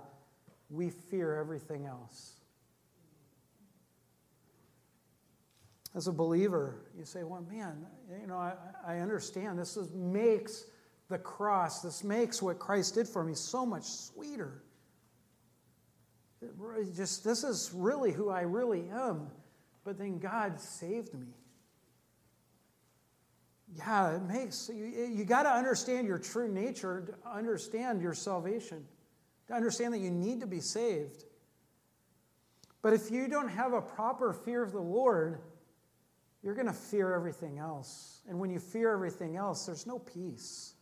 [0.71, 2.35] we fear everything else.
[5.95, 7.85] As a believer, you say, well, man,
[8.21, 8.55] you know, I,
[8.87, 9.59] I understand.
[9.59, 10.67] This is, makes
[11.09, 14.63] the cross, this makes what Christ did for me so much sweeter.
[16.41, 16.53] It
[16.95, 19.27] just, this is really who I really am.
[19.85, 21.27] But then God saved me.
[23.77, 28.15] Yeah, it makes, you, eh, you got to understand your true nature to understand your
[28.15, 28.85] salvation
[29.51, 31.25] to understand that you need to be saved.
[32.83, 35.41] But if you don't have a proper fear of the Lord,
[36.43, 38.21] you're going to fear everything else.
[38.29, 40.75] And when you fear everything else, there's no peace.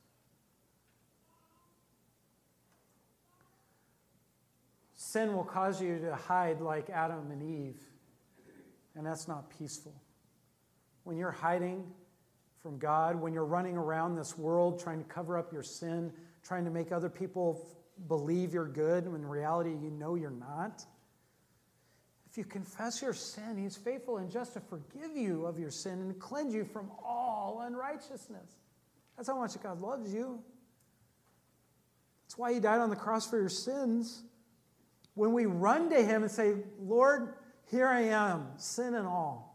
[4.97, 7.80] Sin will cause you to hide like Adam and Eve,
[8.95, 9.95] and that's not peaceful.
[11.05, 11.91] When you're hiding
[12.68, 16.12] from God, when you're running around this world trying to cover up your sin,
[16.42, 17.66] trying to make other people
[18.08, 20.84] believe you're good when in reality you know you're not.
[22.30, 25.92] If you confess your sin, He's faithful and just to forgive you of your sin
[25.92, 28.58] and cleanse you from all unrighteousness.
[29.16, 30.38] That's how much God loves you.
[32.26, 34.24] That's why He died on the cross for your sins.
[35.14, 37.32] When we run to Him and say, Lord,
[37.70, 39.47] here I am, sin and all.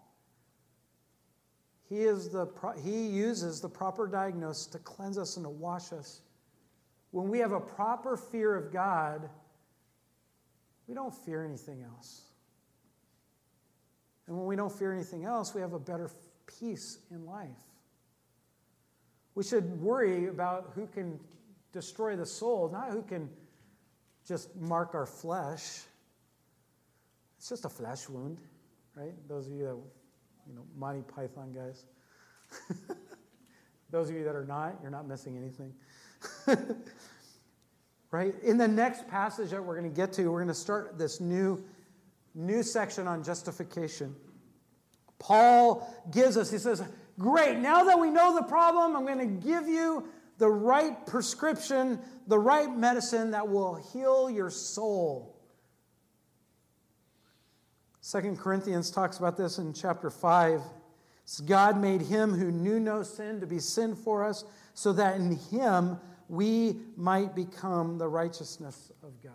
[1.94, 2.48] He, is the,
[2.84, 6.22] he uses the proper diagnosis to cleanse us and to wash us
[7.14, 9.30] when we have a proper fear of God,
[10.88, 12.24] we don't fear anything else.
[14.26, 16.10] And when we don't fear anything else, we have a better
[16.48, 17.50] peace in life.
[19.36, 21.20] We should worry about who can
[21.72, 23.30] destroy the soul, not who can
[24.28, 25.84] just mark our flesh.
[27.38, 28.39] It's just a flesh wound,
[28.96, 29.14] right?
[29.28, 29.78] Those of you that,
[30.48, 31.86] you know, Monty Python guys.
[33.89, 35.74] Those of you that are not, you're not missing anything.
[38.12, 38.34] right?
[38.44, 41.20] In the next passage that we're going to get to, we're going to start this
[41.20, 41.64] new,
[42.34, 44.16] new section on justification.
[45.20, 46.84] Paul gives us, he says,
[47.20, 50.08] Great, now that we know the problem, I'm going to give you
[50.39, 55.33] the right prescription, the right medicine that will heal your soul.
[58.06, 60.62] Second Corinthians talks about this in chapter 5.
[61.45, 64.43] God made him who knew no sin to be sin for us,
[64.74, 65.97] so that in him
[66.28, 69.32] we might become the righteousness of God.